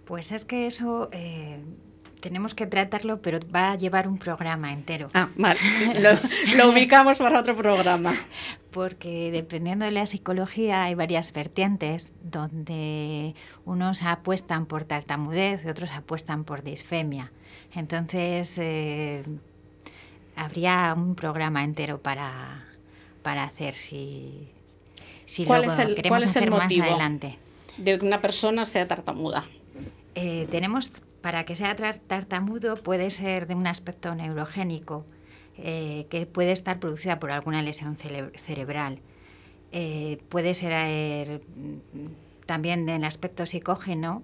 Pues 0.04 0.32
es 0.32 0.44
que 0.44 0.66
eso 0.66 1.08
eh, 1.12 1.58
tenemos 2.20 2.54
que 2.54 2.66
tratarlo, 2.66 3.20
pero 3.20 3.40
va 3.54 3.72
a 3.72 3.76
llevar 3.76 4.06
un 4.06 4.18
programa 4.18 4.72
entero. 4.72 5.08
Ah, 5.12 5.30
vale, 5.36 5.58
lo, 6.56 6.70
ubicamos 6.70 7.18
para 7.18 7.40
otro 7.40 7.56
programa. 7.56 8.14
Porque 8.70 9.30
dependiendo 9.30 9.84
de 9.84 9.90
la 9.90 10.06
psicología 10.06 10.84
hay 10.84 10.94
varias 10.94 11.32
vertientes 11.32 12.10
donde 12.22 13.34
unos 13.66 14.02
apuestan 14.02 14.64
por 14.66 14.84
tartamudez 14.84 15.64
y 15.66 15.68
otros 15.68 15.90
apuestan 15.90 16.44
por 16.44 16.62
disfemia. 16.62 17.32
Entonces, 17.74 18.56
eh, 18.58 19.24
habría 20.36 20.94
un 20.96 21.14
programa 21.14 21.64
entero 21.64 22.00
para, 22.00 22.64
para 23.22 23.44
hacer 23.44 23.74
si, 23.74 24.48
si 25.26 25.44
¿Cuál 25.44 25.64
es 25.64 25.78
el, 25.78 25.94
queremos 25.94 26.24
hacer 26.24 26.50
más 26.50 26.72
adelante. 26.72 27.38
De 27.78 27.98
que 27.98 28.04
una 28.04 28.20
persona 28.20 28.66
sea 28.66 28.86
tartamuda. 28.86 29.44
Eh, 30.14 30.46
tenemos, 30.50 30.90
para 31.20 31.44
que 31.44 31.54
sea 31.54 31.74
tartamudo, 31.74 32.76
puede 32.76 33.10
ser 33.10 33.46
de 33.46 33.54
un 33.54 33.66
aspecto 33.66 34.14
neurogénico, 34.14 35.06
eh, 35.56 36.06
que 36.10 36.26
puede 36.26 36.52
estar 36.52 36.78
producida 36.80 37.18
por 37.18 37.30
alguna 37.30 37.62
lesión 37.62 37.96
cerebral. 37.96 38.98
Eh, 39.72 40.18
puede 40.28 40.52
ser 40.54 41.40
también 42.44 42.84
del 42.84 43.04
aspecto 43.04 43.46
psicógeno, 43.46 44.22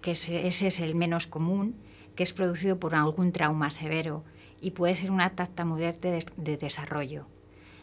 que 0.00 0.12
ese 0.12 0.46
es 0.46 0.80
el 0.80 0.94
menos 0.94 1.26
común, 1.26 1.74
que 2.14 2.22
es 2.22 2.32
producido 2.32 2.78
por 2.78 2.94
algún 2.94 3.32
trauma 3.32 3.70
severo 3.70 4.24
y 4.60 4.72
puede 4.72 4.96
ser 4.96 5.10
una 5.10 5.30
tartamudez 5.30 6.00
de, 6.00 6.56
desarrollo. 6.56 7.26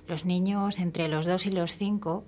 Los 0.08 0.26
niños 0.26 0.80
entre 0.80 1.08
los 1.08 1.26
2 1.26 1.48
y 1.48 1.52
los 1.52 1.76
5, 1.76 2.24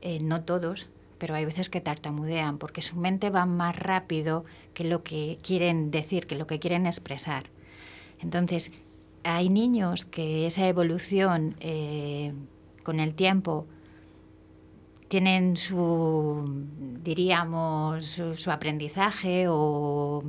eh, 0.00 0.18
no 0.20 0.42
todos, 0.42 0.88
pero 1.18 1.34
hay 1.34 1.44
veces 1.44 1.68
que 1.68 1.80
tartamudean 1.80 2.58
porque 2.58 2.82
su 2.82 2.96
mente 2.96 3.30
va 3.30 3.46
más 3.46 3.76
rápido 3.76 4.44
que 4.74 4.84
lo 4.84 5.02
que 5.02 5.38
quieren 5.42 5.90
decir, 5.90 6.26
que 6.26 6.36
lo 6.36 6.46
que 6.46 6.58
quieren 6.58 6.86
expresar. 6.86 7.44
Entonces, 8.20 8.70
hay 9.22 9.48
niños 9.48 10.04
que 10.06 10.46
esa 10.46 10.66
evolución 10.66 11.56
eh, 11.60 12.32
con 12.82 13.00
el 13.00 13.14
tiempo 13.14 13.66
tienen 15.08 15.56
su, 15.56 16.64
diríamos, 17.02 18.20
su, 18.36 18.50
aprendizaje 18.50 19.46
o, 19.48 20.22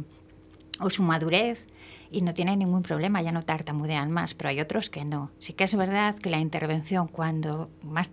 o 0.81 0.89
su 0.89 1.03
madurez 1.03 1.65
y 2.11 2.21
no 2.21 2.33
tienen 2.33 2.59
ningún 2.59 2.83
problema, 2.83 3.21
ya 3.21 3.31
no 3.31 3.43
tartamudean 3.43 4.11
más, 4.11 4.33
pero 4.33 4.49
hay 4.49 4.59
otros 4.59 4.89
que 4.89 5.05
no. 5.05 5.31
Sí 5.39 5.53
que 5.53 5.63
es 5.63 5.75
verdad 5.75 6.15
que 6.15 6.29
la 6.29 6.39
intervención 6.39 7.07
cuando 7.07 7.69
más, 7.83 8.09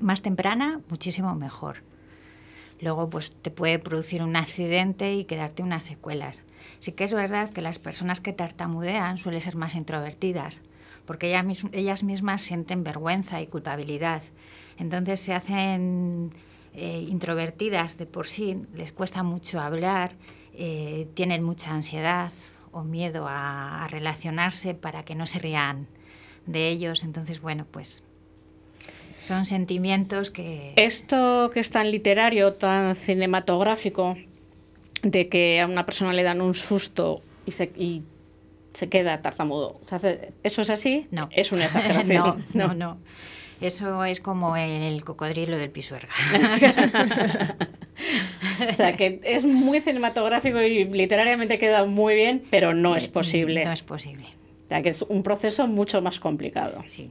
más 0.00 0.22
temprana, 0.22 0.80
muchísimo 0.88 1.34
mejor. 1.34 1.82
Luego 2.80 3.10
pues 3.10 3.30
te 3.30 3.50
puede 3.50 3.78
producir 3.78 4.22
un 4.22 4.34
accidente 4.34 5.14
y 5.14 5.24
quedarte 5.24 5.62
unas 5.62 5.84
secuelas. 5.84 6.42
Sí 6.80 6.92
que 6.92 7.04
es 7.04 7.14
verdad 7.14 7.50
que 7.50 7.60
las 7.60 7.78
personas 7.78 8.20
que 8.20 8.32
tartamudean 8.32 9.18
suelen 9.18 9.40
ser 9.40 9.54
más 9.54 9.74
introvertidas, 9.74 10.60
porque 11.04 11.28
ellas, 11.28 11.64
ellas 11.72 12.02
mismas 12.02 12.42
sienten 12.42 12.82
vergüenza 12.82 13.40
y 13.40 13.46
culpabilidad. 13.46 14.22
Entonces 14.78 15.20
se 15.20 15.34
hacen 15.34 16.32
eh, 16.74 17.06
introvertidas 17.08 17.98
de 17.98 18.06
por 18.06 18.26
sí, 18.26 18.56
les 18.74 18.92
cuesta 18.92 19.22
mucho 19.22 19.60
hablar, 19.60 20.12
eh, 20.54 21.08
tienen 21.14 21.42
mucha 21.42 21.70
ansiedad, 21.70 22.32
o 22.72 22.82
miedo 22.82 23.26
a, 23.28 23.86
relacionarse 23.90 24.74
para 24.74 25.04
que 25.04 25.14
no 25.14 25.26
se 25.26 25.38
rían 25.38 25.86
de 26.46 26.68
ellos. 26.68 27.04
Entonces, 27.04 27.40
bueno, 27.40 27.66
pues 27.70 28.02
son 29.18 29.44
sentimientos 29.44 30.30
que... 30.30 30.72
Esto 30.76 31.50
que 31.52 31.60
es 31.60 31.70
tan 31.70 31.90
literario, 31.90 32.54
tan 32.54 32.96
cinematográfico, 32.96 34.16
de 35.02 35.28
que 35.28 35.60
a 35.60 35.66
una 35.66 35.84
persona 35.84 36.12
le 36.12 36.22
dan 36.22 36.40
un 36.40 36.54
susto 36.54 37.22
y 37.46 37.52
se, 37.52 37.64
y 37.76 38.02
se 38.72 38.88
queda 38.88 39.20
tartamudo. 39.20 39.80
¿Eso 40.42 40.62
es 40.62 40.70
así? 40.70 41.06
No. 41.10 41.28
Es 41.30 41.52
una 41.52 41.64
exageración. 41.66 42.44
no, 42.54 42.68
no, 42.68 42.74
no. 42.74 42.98
Eso 43.60 44.04
es 44.04 44.20
como 44.20 44.56
el 44.56 45.04
cocodrilo 45.04 45.56
del 45.56 45.70
pisuerga. 45.70 46.08
o 48.70 48.74
sea, 48.74 48.96
que 48.96 49.20
es 49.24 49.44
muy 49.44 49.80
cinematográfico 49.80 50.60
y 50.60 50.84
literariamente 50.84 51.58
queda 51.58 51.84
muy 51.84 52.14
bien, 52.14 52.42
pero 52.50 52.74
no 52.74 52.96
es 52.96 53.08
posible. 53.08 53.64
No 53.64 53.72
es 53.72 53.82
posible. 53.82 54.26
O 54.64 54.68
sea, 54.68 54.82
que 54.82 54.90
es 54.90 55.02
un 55.02 55.22
proceso 55.22 55.66
mucho 55.66 56.00
más 56.00 56.18
complicado. 56.18 56.82
Sí. 56.86 57.10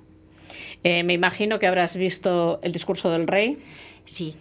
Eh, 0.83 1.03
me 1.03 1.13
imagino 1.13 1.59
que 1.59 1.67
habrás 1.67 1.95
visto 1.95 2.59
el 2.63 2.71
discurso 2.71 3.11
del 3.11 3.27
rey. 3.27 3.59
Sí. 4.05 4.35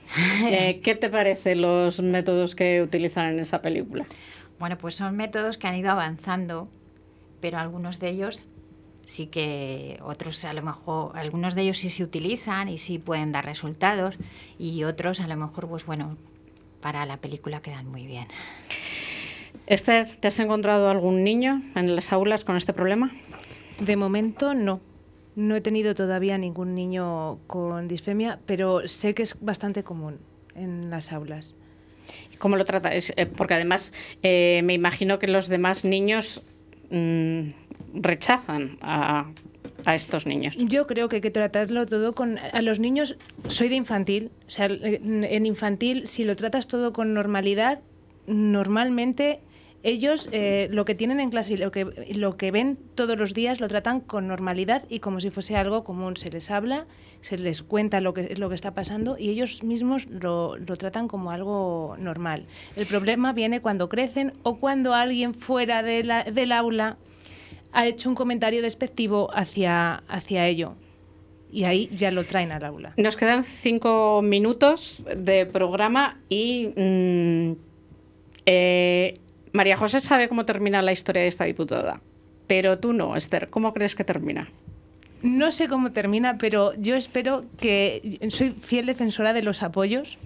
Eh, 0.48 0.80
¿Qué 0.84 0.94
te 0.94 1.10
parecen 1.10 1.62
los 1.62 2.00
métodos 2.00 2.54
que 2.54 2.82
utilizan 2.82 3.34
en 3.34 3.40
esa 3.40 3.60
película? 3.60 4.06
Bueno, 4.58 4.78
pues 4.78 4.94
son 4.94 5.16
métodos 5.16 5.58
que 5.58 5.68
han 5.68 5.76
ido 5.76 5.90
avanzando, 5.90 6.68
pero 7.40 7.58
algunos 7.58 7.98
de 7.98 8.10
ellos 8.10 8.44
sí 9.04 9.26
que 9.26 9.98
otros 10.02 10.44
a 10.44 10.52
lo 10.52 10.62
mejor, 10.62 11.18
algunos 11.18 11.54
de 11.54 11.62
ellos 11.62 11.78
sí 11.78 11.90
se 11.90 12.04
utilizan 12.04 12.68
y 12.68 12.78
sí 12.78 12.98
pueden 12.98 13.32
dar 13.32 13.44
resultados 13.44 14.16
y 14.58 14.84
otros 14.84 15.20
a 15.20 15.26
lo 15.26 15.36
mejor, 15.36 15.68
pues 15.68 15.84
bueno, 15.84 16.16
para 16.80 17.06
la 17.06 17.18
película 17.18 17.60
quedan 17.60 17.86
muy 17.86 18.06
bien. 18.06 18.26
Esther, 19.66 20.08
¿te 20.16 20.28
has 20.28 20.38
encontrado 20.40 20.88
algún 20.88 21.22
niño 21.22 21.62
en 21.74 21.94
las 21.94 22.12
aulas 22.12 22.44
con 22.44 22.56
este 22.56 22.72
problema? 22.72 23.10
De 23.78 23.96
momento 23.96 24.54
no. 24.54 24.80
No 25.36 25.54
he 25.56 25.60
tenido 25.60 25.94
todavía 25.94 26.36
ningún 26.38 26.74
niño 26.74 27.38
con 27.46 27.86
disfemia, 27.86 28.40
pero 28.46 28.86
sé 28.88 29.14
que 29.14 29.22
es 29.22 29.36
bastante 29.40 29.84
común 29.84 30.18
en 30.54 30.90
las 30.90 31.12
aulas. 31.12 31.54
¿Cómo 32.38 32.56
lo 32.56 32.64
trata? 32.64 32.94
Es, 32.94 33.12
eh, 33.16 33.26
porque 33.26 33.54
además 33.54 33.92
eh, 34.22 34.62
me 34.64 34.74
imagino 34.74 35.18
que 35.18 35.28
los 35.28 35.48
demás 35.48 35.84
niños 35.84 36.42
mm, 36.90 37.50
rechazan 37.94 38.78
a, 38.80 39.30
a 39.84 39.94
estos 39.94 40.26
niños. 40.26 40.56
Yo 40.56 40.86
creo 40.86 41.08
que 41.08 41.16
hay 41.16 41.22
que 41.22 41.30
tratarlo 41.30 41.86
todo 41.86 42.14
con... 42.14 42.38
A 42.38 42.62
los 42.62 42.78
niños, 42.78 43.16
soy 43.48 43.68
de 43.68 43.76
infantil, 43.76 44.30
o 44.46 44.50
sea, 44.50 44.66
en 44.66 45.46
infantil, 45.46 46.06
si 46.06 46.24
lo 46.24 46.36
tratas 46.36 46.68
todo 46.68 46.92
con 46.92 47.14
normalidad, 47.14 47.80
normalmente 48.26 49.40
ellos 49.82 50.28
eh, 50.32 50.68
lo 50.70 50.84
que 50.84 50.94
tienen 50.94 51.20
en 51.20 51.30
clase 51.30 51.54
y 51.54 51.56
lo 51.56 51.70
que, 51.70 51.86
lo 52.14 52.36
que 52.36 52.50
ven 52.50 52.78
todos 52.94 53.16
los 53.16 53.32
días 53.32 53.60
lo 53.60 53.68
tratan 53.68 54.00
con 54.00 54.28
normalidad 54.28 54.84
y 54.88 54.98
como 54.98 55.20
si 55.20 55.30
fuese 55.30 55.56
algo 55.56 55.84
común. 55.84 56.16
Se 56.16 56.28
les 56.28 56.50
habla, 56.50 56.86
se 57.22 57.38
les 57.38 57.62
cuenta 57.62 58.00
lo 58.00 58.12
que, 58.12 58.34
lo 58.36 58.48
que 58.48 58.54
está 58.54 58.74
pasando 58.74 59.16
y 59.18 59.30
ellos 59.30 59.62
mismos 59.62 60.06
lo, 60.06 60.58
lo 60.58 60.76
tratan 60.76 61.08
como 61.08 61.30
algo 61.30 61.96
normal. 61.98 62.44
El 62.76 62.86
problema 62.86 63.32
viene 63.32 63.60
cuando 63.60 63.88
crecen 63.88 64.34
o 64.42 64.58
cuando 64.58 64.92
alguien 64.92 65.32
fuera 65.32 65.82
de 65.82 66.04
la, 66.04 66.24
del 66.24 66.52
aula 66.52 66.98
ha 67.72 67.86
hecho 67.86 68.08
un 68.08 68.14
comentario 68.14 68.62
despectivo 68.62 69.30
hacia, 69.32 70.02
hacia 70.08 70.46
ello. 70.46 70.74
Y 71.52 71.64
ahí 71.64 71.88
ya 71.92 72.10
lo 72.10 72.24
traen 72.24 72.52
al 72.52 72.64
aula. 72.64 72.94
Nos 72.96 73.16
quedan 73.16 73.42
cinco 73.42 74.22
minutos 74.22 75.04
de 75.16 75.46
programa 75.46 76.18
y 76.28 76.68
mm, 76.76 77.52
eh, 78.46 79.18
María 79.52 79.76
José 79.76 80.00
sabe 80.00 80.28
cómo 80.28 80.44
termina 80.44 80.80
la 80.80 80.92
historia 80.92 81.22
de 81.22 81.28
esta 81.28 81.44
diputada, 81.44 82.00
pero 82.46 82.78
tú 82.78 82.92
no, 82.92 83.16
Esther. 83.16 83.48
¿Cómo 83.50 83.72
crees 83.72 83.96
que 83.96 84.04
termina? 84.04 84.48
No 85.22 85.50
sé 85.50 85.68
cómo 85.68 85.92
termina, 85.92 86.38
pero 86.38 86.72
yo 86.74 86.96
espero 86.96 87.44
que 87.58 88.18
soy 88.30 88.50
fiel 88.50 88.86
defensora 88.86 89.32
de 89.32 89.42
los 89.42 89.62
apoyos 89.62 90.18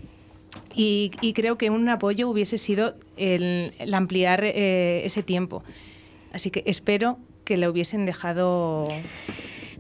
y, 0.75 1.11
creo 1.35 1.59
que 1.59 1.71
un 1.71 1.89
apoyo 1.89 2.29
hubiese 2.29 2.59
sido 2.59 2.95
el, 3.17 3.73
ampliar 3.93 4.45
eh, 4.45 5.03
ese 5.05 5.23
tiempo. 5.23 5.65
Así 6.33 6.51
que 6.51 6.63
espero 6.67 7.19
que 7.45 7.57
le 7.57 7.69
hubiesen 7.69 8.07
dejado 8.07 8.87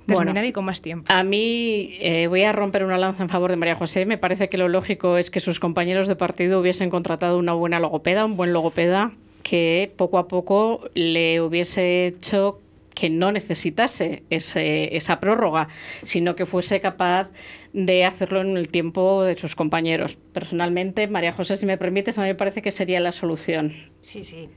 terminar 0.07 0.44
y 0.44 0.53
con 0.53 0.64
más 0.64 0.81
tiempo. 0.81 1.12
A 1.12 1.24
mí 1.24 1.96
eh, 2.00 2.27
voy 2.29 2.42
a 2.42 2.53
romper 2.53 2.85
una 2.85 2.98
lanza 2.98 3.22
en 3.22 3.29
favor 3.29 3.50
de 3.50 3.57
María 3.57 3.74
José. 3.74 4.05
Me 4.07 4.18
parece 4.18 4.48
que 4.48 4.59
lo 4.59 4.68
lógico 4.68 5.16
es 5.16 5.31
que 5.31 5.40
sus 5.40 5.61
compañeros 5.61 6.09
de 6.09 6.16
partido 6.16 6.61
hubiesen 6.61 6.90
contratado 6.90 7.38
una 7.38 7.55
buena 7.55 7.79
logopeda, 7.79 8.24
un 8.24 8.37
buen 8.37 8.53
logopeda, 8.53 9.12
que 9.42 9.92
poco 9.96 10.18
a 10.18 10.29
poco 10.29 10.88
le 10.94 11.40
hubiese 11.40 12.07
hecho 12.07 12.61
que 12.94 13.11
no 13.11 13.33
necesitase 13.33 14.22
ese, 14.31 14.96
esa 14.96 15.18
prórroga, 15.18 15.68
sino 16.05 16.37
que 16.37 16.46
fuese 16.46 16.81
capaz 16.81 17.29
de 17.72 18.05
hacerlo 18.05 18.40
en 18.40 18.57
el 18.57 18.68
tiempo 18.68 19.24
de 19.24 19.37
sus 19.37 19.57
compañeros. 19.57 20.16
Personalmente, 20.33 21.09
María 21.09 21.33
José, 21.33 21.57
si 21.57 21.66
me 21.66 21.77
permites, 21.77 22.18
a 22.18 22.22
mí 22.22 22.29
me 22.29 22.35
parece 22.37 22.62
que 22.62 22.70
sería 22.70 23.00
la 23.00 23.11
solución. 23.11 23.72
Sí, 24.00 24.22
sí, 24.22 24.48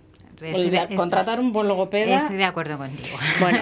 contratar 0.96 1.40
un 1.40 1.52
buen 1.54 1.68
logopeda. 1.68 2.16
Estoy 2.16 2.38
de 2.38 2.44
acuerdo 2.44 2.78
contigo. 2.78 3.18
Bueno, 3.40 3.60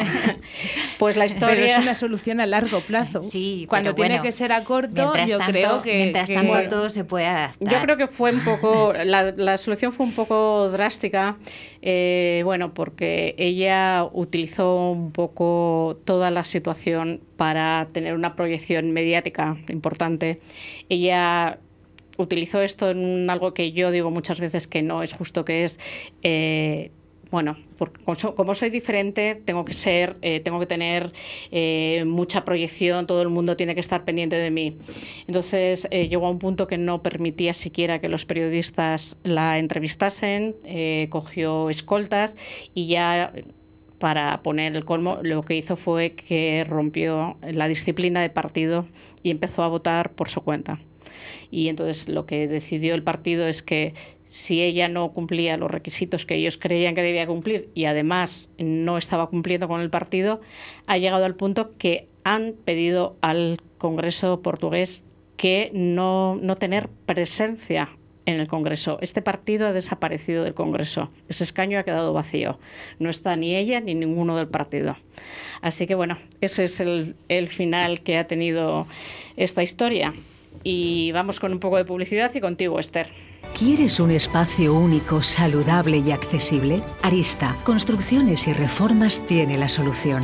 pues 1.00 1.18
la 1.18 1.26
historia. 1.26 1.78
es 1.78 1.84
una 1.84 1.94
solución 1.94 2.40
a 2.40 2.46
largo 2.46 2.80
plazo. 2.82 3.24
Sí, 3.24 3.66
cuando 3.70 3.96
tiene 3.96 4.22
que 4.22 4.32
ser 4.32 4.52
a 4.52 4.64
corto, 4.64 5.14
yo 5.26 5.40
creo 5.40 5.82
que. 5.82 5.98
Mientras 5.98 6.30
tanto, 6.30 6.68
todo 6.70 6.90
se 6.90 7.04
puede 7.04 7.28
adaptar. 7.28 7.72
Yo 7.72 7.82
creo 7.82 7.98
que 7.98 8.08
fue 8.08 8.32
un 8.32 8.44
poco. 8.44 8.94
La, 8.94 9.32
la 9.32 9.58
solución 9.58 9.94
fue 9.94 10.06
un 10.06 10.14
poco 10.14 10.70
drástica. 10.70 11.38
Eh, 11.88 12.42
bueno, 12.44 12.74
porque 12.74 13.36
ella 13.38 14.08
utilizó 14.12 14.90
un 14.90 15.12
poco 15.12 16.00
toda 16.04 16.32
la 16.32 16.44
situación 16.44 17.22
para 17.38 17.90
tener 17.92 18.16
una 18.16 18.36
proyección 18.36 18.92
mediática 18.92 19.56
importante. 19.70 20.40
Ella 20.90 21.60
utilizó 22.18 22.62
esto 22.62 22.90
en 22.90 23.30
algo 23.30 23.54
que 23.54 23.72
yo 23.72 23.92
digo 23.92 24.12
muchas 24.12 24.40
veces 24.40 24.68
que 24.68 24.82
no 24.82 25.04
es 25.04 25.14
justo, 25.14 25.46
que 25.46 25.64
es... 25.64 25.80
Eh, 26.24 26.92
bueno, 27.32 27.58
porque 27.78 28.00
como 28.36 28.54
soy 28.54 28.70
diferente, 28.70 29.42
tengo 29.44 29.66
que 29.66 29.74
ser, 29.74 30.16
eh, 30.22 30.40
tengo 30.40 30.60
que 30.60 30.68
tener 30.68 31.12
eh, 31.52 32.04
mucha 32.06 32.46
proyección, 32.46 33.08
todo 33.08 33.24
el 33.24 33.30
mundo 33.30 33.58
tiene 33.58 33.74
que 33.74 33.82
estar 33.82 34.06
pendiente 34.06 34.38
de 34.38 34.52
mí. 34.52 34.78
Entonces 35.28 35.88
llegó 35.90 36.28
a 36.28 36.30
un 36.30 36.40
punto 36.40 36.68
que 36.68 36.78
no 36.78 37.02
permitía 37.02 37.54
siquiera 37.54 38.00
que 38.00 38.08
los 38.08 38.26
periodistas 38.26 39.18
la 39.24 39.58
entrevistasen, 39.58 40.56
cogió 41.10 41.70
escoltas 41.70 42.38
y 42.74 42.88
ya 42.88 43.34
para 44.00 44.42
poner 44.44 44.78
el 44.78 44.86
colmo, 44.86 45.20
lo 45.24 45.42
que 45.42 45.56
hizo 45.56 45.76
fue 45.76 46.12
que 46.12 46.64
rompió 46.64 47.38
la 47.42 47.68
disciplina 47.68 48.22
de 48.22 48.30
partido 48.30 48.86
y 49.24 49.32
empezó 49.32 49.64
a 49.64 49.68
votar 49.68 50.12
por 50.12 50.30
su 50.30 50.42
cuenta 50.42 50.80
y 51.56 51.70
entonces 51.70 52.10
lo 52.10 52.26
que 52.26 52.50
decidió 52.50 52.96
el 52.96 53.04
partido 53.04 53.48
es 53.48 53.64
que 53.64 53.94
si 54.26 54.62
ella 54.62 54.90
no 54.90 55.14
cumplía 55.14 55.56
los 55.56 55.72
requisitos 55.72 56.26
que 56.26 56.36
ellos 56.36 56.58
creían 56.58 56.96
que 56.96 57.02
debía 57.02 57.26
cumplir 57.26 57.70
y 57.74 57.86
además 57.86 58.52
no 58.58 58.98
estaba 58.98 59.30
cumpliendo 59.30 59.70
con 59.70 59.80
el 59.80 59.90
partido, 59.90 60.42
ha 60.86 60.98
llegado 60.98 61.24
al 61.24 61.36
punto 61.36 61.72
que 61.78 62.10
han 62.26 62.56
pedido 62.66 63.16
al 63.22 63.58
Congreso 63.78 64.42
portugués 64.42 65.06
que 65.38 65.72
no, 65.74 66.36
no 66.36 66.58
tener 66.58 66.90
presencia 67.06 67.88
en 68.26 68.42
el 68.42 68.50
Congreso. 68.50 68.98
Este 69.00 69.22
partido 69.22 69.68
ha 69.68 69.72
desaparecido 69.72 70.44
del 70.44 70.56
Congreso. 70.56 71.10
Ese 71.30 71.46
escaño 71.46 71.80
ha 71.80 71.84
quedado 71.84 72.12
vacío. 72.12 72.60
No 73.00 73.10
está 73.10 73.38
ni 73.38 73.56
ella 73.56 73.80
ni 73.80 73.96
ninguno 73.96 74.36
del 74.36 74.50
partido. 74.50 74.98
Así 75.62 75.88
que 75.88 75.96
bueno, 75.96 76.18
ese 76.42 76.66
es 76.66 76.82
el, 76.82 77.16
el 77.30 77.48
final 77.48 78.02
que 78.02 78.18
ha 78.18 78.28
tenido 78.28 78.88
esta 79.38 79.64
historia. 79.64 80.14
Y 80.64 81.12
vamos 81.12 81.40
con 81.40 81.52
un 81.52 81.60
poco 81.60 81.78
de 81.78 81.86
publicidad 81.86 82.32
y 82.34 82.42
contigo, 82.42 82.80
Esther. 82.80 83.08
¿Quieres 83.58 84.00
un 84.00 84.12
espacio 84.12 84.74
único, 84.74 85.22
saludable 85.22 85.98
y 86.00 86.12
accesible? 86.12 86.82
Arista, 87.04 87.56
Construcciones 87.64 88.48
y 88.48 88.54
Reformas 88.54 89.26
tiene 89.28 89.58
la 89.58 89.70
solución. 89.70 90.24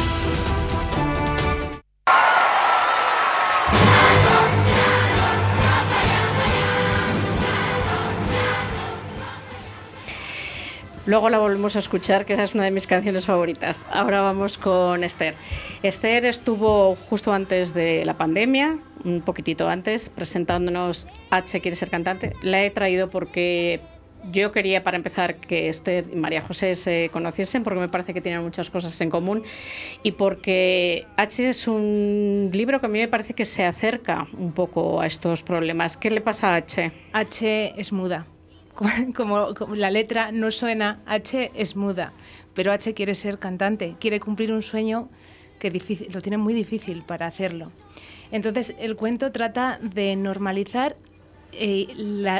Luego 11.07 11.29
la 11.29 11.39
volvemos 11.39 11.75
a 11.75 11.79
escuchar, 11.79 12.25
que 12.25 12.33
esa 12.33 12.43
es 12.43 12.53
una 12.53 12.63
de 12.63 12.71
mis 12.71 12.85
canciones 12.85 13.25
favoritas. 13.25 13.85
Ahora 13.91 14.21
vamos 14.21 14.59
con 14.59 15.03
Esther. 15.03 15.33
Esther 15.81 16.25
estuvo 16.25 16.95
justo 16.95 17.33
antes 17.33 17.73
de 17.73 18.05
la 18.05 18.17
pandemia, 18.17 18.77
un 19.03 19.21
poquitito 19.21 19.67
antes, 19.67 20.11
presentándonos 20.11 21.07
H 21.31 21.59
quiere 21.59 21.75
ser 21.75 21.89
cantante. 21.89 22.33
La 22.43 22.63
he 22.63 22.69
traído 22.69 23.09
porque 23.09 23.81
yo 24.31 24.51
quería, 24.51 24.83
para 24.83 24.97
empezar, 24.97 25.37
que 25.37 25.69
Esther 25.69 26.05
y 26.13 26.15
María 26.15 26.43
José 26.43 26.75
se 26.75 27.09
conociesen, 27.11 27.63
porque 27.63 27.79
me 27.79 27.89
parece 27.89 28.13
que 28.13 28.21
tienen 28.21 28.43
muchas 28.43 28.69
cosas 28.69 28.99
en 29.01 29.09
común, 29.09 29.41
y 30.03 30.11
porque 30.11 31.07
H 31.17 31.49
es 31.49 31.67
un 31.67 32.51
libro 32.53 32.79
que 32.79 32.85
a 32.85 32.89
mí 32.89 32.99
me 32.99 33.07
parece 33.07 33.33
que 33.33 33.45
se 33.45 33.65
acerca 33.65 34.27
un 34.37 34.51
poco 34.51 35.01
a 35.01 35.07
estos 35.07 35.41
problemas. 35.41 35.97
¿Qué 35.97 36.11
le 36.11 36.21
pasa 36.21 36.53
a 36.53 36.57
H? 36.57 36.91
H 37.13 37.73
es 37.75 37.91
muda. 37.91 38.27
como, 39.15 39.53
la 39.75 39.91
letra 39.91 40.31
no 40.31 40.51
suena, 40.51 40.99
H 41.05 41.51
es 41.55 41.75
muda, 41.75 42.13
pero 42.53 42.71
H 42.71 42.93
quiere 42.93 43.15
ser 43.15 43.39
cantante, 43.39 43.95
quiere 43.99 44.19
cumplir 44.19 44.51
un 44.51 44.61
sueño 44.61 45.09
que 45.59 45.71
lo 46.11 46.21
tiene 46.21 46.37
muy 46.37 46.53
difícil 46.53 47.03
para 47.03 47.27
hacerlo. 47.27 47.71
Entonces, 48.31 48.73
el 48.79 48.95
cuento 48.95 49.31
trata 49.31 49.79
de 49.81 50.15
normalizar 50.15 50.95
eh, 51.51 51.87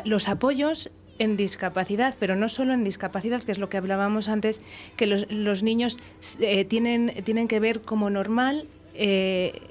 los 0.06 0.27
apoyos 0.27 0.89
en 1.19 1.38
discapacidad, 1.38 2.15
pero 2.19 2.36
no 2.36 2.49
solo 2.49 2.73
en 2.73 2.84
discapacidad, 2.84 3.43
que 3.43 3.51
es 3.51 3.60
lo 3.60 3.69
que 3.69 3.77
hablábamos 3.77 4.27
antes, 4.27 4.62
que 4.95 5.06
los, 5.06 5.63
niños 5.63 5.99
eh, 6.39 6.65
tienen, 6.65 7.13
tienen 7.23 7.47
que 7.47 7.60
ver 7.60 7.82
como 7.82 8.10
normal 8.10 8.65
eh, 8.95 9.62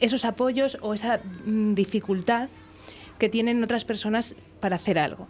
esos 0.00 0.24
apoyos 0.24 0.78
o 0.82 0.94
esa 0.94 1.20
mm, 1.44 1.74
dificultad 1.74 2.48
que 3.18 3.28
tienen 3.28 3.62
otras 3.64 3.84
personas 3.84 4.36
para 4.60 4.76
hacer 4.76 4.98
algo. 4.98 5.26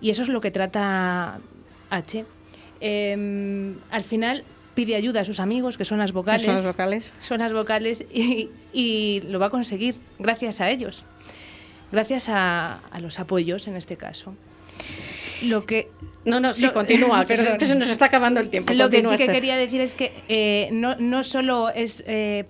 Y 0.00 0.10
eso 0.10 0.22
es 0.22 0.28
lo 0.28 0.40
que 0.40 0.50
trata 0.50 1.40
H. 1.90 2.24
Em, 2.80 3.76
al 3.90 4.04
final 4.04 4.44
pide 4.74 4.94
ayuda 4.94 5.22
a 5.22 5.24
sus 5.24 5.40
amigos, 5.40 5.76
que 5.76 5.84
son 5.84 5.98
las 5.98 6.12
vocales. 6.12 6.44
Son 6.44 6.54
las 6.54 6.64
vocales. 6.64 7.14
Son 7.20 7.38
las 7.40 7.52
vocales 7.52 8.04
y, 8.12 8.50
y 8.72 9.22
lo 9.28 9.38
va 9.40 9.46
a 9.46 9.50
conseguir 9.50 9.96
gracias 10.20 10.60
a 10.60 10.70
ellos, 10.70 11.04
gracias 11.90 12.28
a, 12.28 12.78
a 12.92 13.00
los 13.00 13.18
apoyos 13.18 13.66
en 13.66 13.74
este 13.76 13.96
caso. 13.96 14.34
Lo 15.42 15.64
que 15.66 15.88
No, 16.24 16.38
no, 16.40 16.52
sí, 16.52 16.62
Lo- 16.66 16.72
continúa, 16.72 17.24
Perdón. 17.26 17.58
que 17.58 17.66
se 17.66 17.74
nos 17.74 17.88
está 17.88 18.06
acabando 18.06 18.38
el 18.38 18.48
tiempo. 18.50 18.72
Lo 18.74 18.88
que 18.90 19.02
sí 19.02 19.16
que 19.16 19.26
quería 19.26 19.56
decir 19.56 19.80
es 19.80 19.94
que 19.94 20.12
eh, 20.28 20.68
no, 20.72 20.94
no 20.96 21.24
solo 21.24 21.70
es 21.70 22.02
eh, 22.06 22.44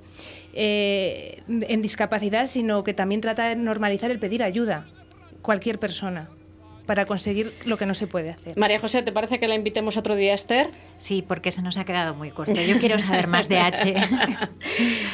eh, 0.52 1.42
en 1.48 1.80
discapacidad, 1.82 2.46
sino 2.46 2.84
que 2.84 2.92
también 2.92 3.20
trata 3.22 3.48
de 3.48 3.56
normalizar 3.56 4.10
el 4.10 4.18
pedir 4.18 4.42
ayuda, 4.42 4.86
cualquier 5.40 5.78
persona, 5.78 6.28
para 6.88 7.04
conseguir 7.04 7.52
lo 7.66 7.76
que 7.76 7.84
no 7.84 7.92
se 7.92 8.06
puede 8.06 8.30
hacer. 8.30 8.56
María 8.56 8.80
José, 8.80 9.02
¿te 9.02 9.12
parece 9.12 9.38
que 9.38 9.46
la 9.46 9.54
invitemos 9.54 9.98
otro 9.98 10.16
día 10.16 10.32
a 10.32 10.34
Esther? 10.36 10.70
Sí, 10.96 11.20
porque 11.20 11.52
se 11.52 11.60
nos 11.60 11.76
ha 11.76 11.84
quedado 11.84 12.14
muy 12.14 12.30
corto. 12.30 12.54
Yo 12.54 12.78
quiero 12.78 12.98
saber 12.98 13.26
más 13.26 13.46
de 13.46 13.58
H. 13.58 13.94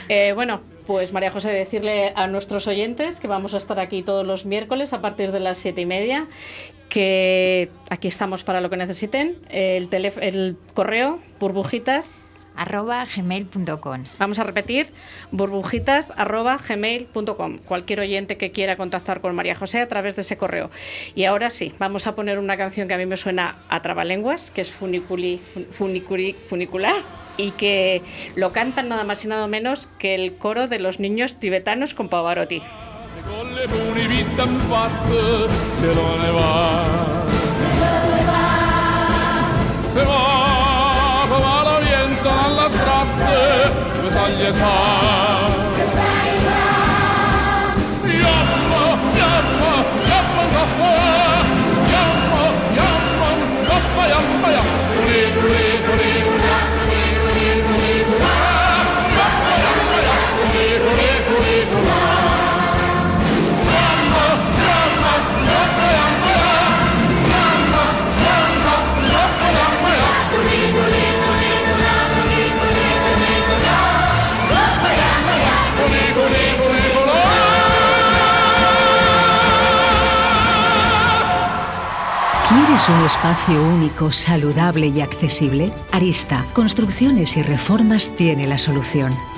Eh, 0.08 0.32
bueno, 0.34 0.60
pues 0.86 1.12
María 1.12 1.30
José, 1.30 1.50
decirle 1.50 2.12
a 2.14 2.26
nuestros 2.26 2.66
oyentes 2.66 3.18
que 3.18 3.26
vamos 3.26 3.54
a 3.54 3.56
estar 3.56 3.80
aquí 3.80 4.02
todos 4.02 4.26
los 4.26 4.44
miércoles 4.44 4.92
a 4.92 5.00
partir 5.00 5.32
de 5.32 5.40
las 5.40 5.56
siete 5.56 5.80
y 5.80 5.86
media, 5.86 6.26
que 6.90 7.70
aquí 7.88 8.08
estamos 8.08 8.44
para 8.44 8.60
lo 8.60 8.68
que 8.68 8.76
necesiten. 8.76 9.38
El, 9.48 9.88
el 9.92 10.56
correo, 10.74 11.20
burbujitas, 11.40 12.18
arroba 12.56 13.04
gmail.com. 13.04 14.04
Vamos 14.18 14.38
a 14.38 14.44
repetir, 14.44 14.92
burbujitas.gmail.com. 15.30 17.58
Cualquier 17.58 18.00
oyente 18.00 18.36
que 18.36 18.50
quiera 18.52 18.76
contactar 18.76 19.20
con 19.20 19.34
María 19.34 19.54
José 19.54 19.80
a 19.80 19.88
través 19.88 20.16
de 20.16 20.22
ese 20.22 20.36
correo. 20.36 20.70
Y 21.14 21.24
ahora 21.24 21.50
sí, 21.50 21.72
vamos 21.78 22.06
a 22.06 22.14
poner 22.14 22.38
una 22.38 22.56
canción 22.56 22.88
que 22.88 22.94
a 22.94 22.98
mí 22.98 23.06
me 23.06 23.16
suena 23.16 23.56
a 23.68 23.82
trabalenguas, 23.82 24.50
que 24.50 24.60
es 24.60 24.70
funiculi, 24.70 25.40
fun- 25.52 25.66
funiculi- 25.70 26.36
funicular, 26.46 26.94
y 27.36 27.50
que 27.52 28.02
lo 28.36 28.52
cantan 28.52 28.88
nada 28.88 29.04
más 29.04 29.24
y 29.24 29.28
nada 29.28 29.46
menos 29.46 29.88
que 29.98 30.14
el 30.14 30.36
coro 30.36 30.68
de 30.68 30.78
los 30.78 31.00
niños 31.00 31.38
tibetanos 31.40 31.94
con 31.94 32.08
Pavarotti. 32.08 32.62
Se 39.94 40.04
va. 40.04 40.43
앞에 43.04 43.70
그 44.00 44.10
사이에 44.10 44.52
그 44.52 44.58
사이에 45.92 46.48
야파 48.22 48.72
야파 49.18 49.62
야파 50.10 50.34
야파 50.54 50.80
야파 51.92 52.34
야파 52.78 53.18
야파 53.68 54.10
야파 54.10 54.54
야파 54.54 54.83
¿Quieres 82.74 82.88
un 82.88 83.06
espacio 83.06 83.62
único, 83.62 84.10
saludable 84.10 84.88
y 84.88 85.00
accesible? 85.00 85.72
Arista, 85.92 86.44
Construcciones 86.54 87.36
y 87.36 87.42
Reformas 87.42 88.10
tiene 88.16 88.48
la 88.48 88.58
solución. 88.58 89.16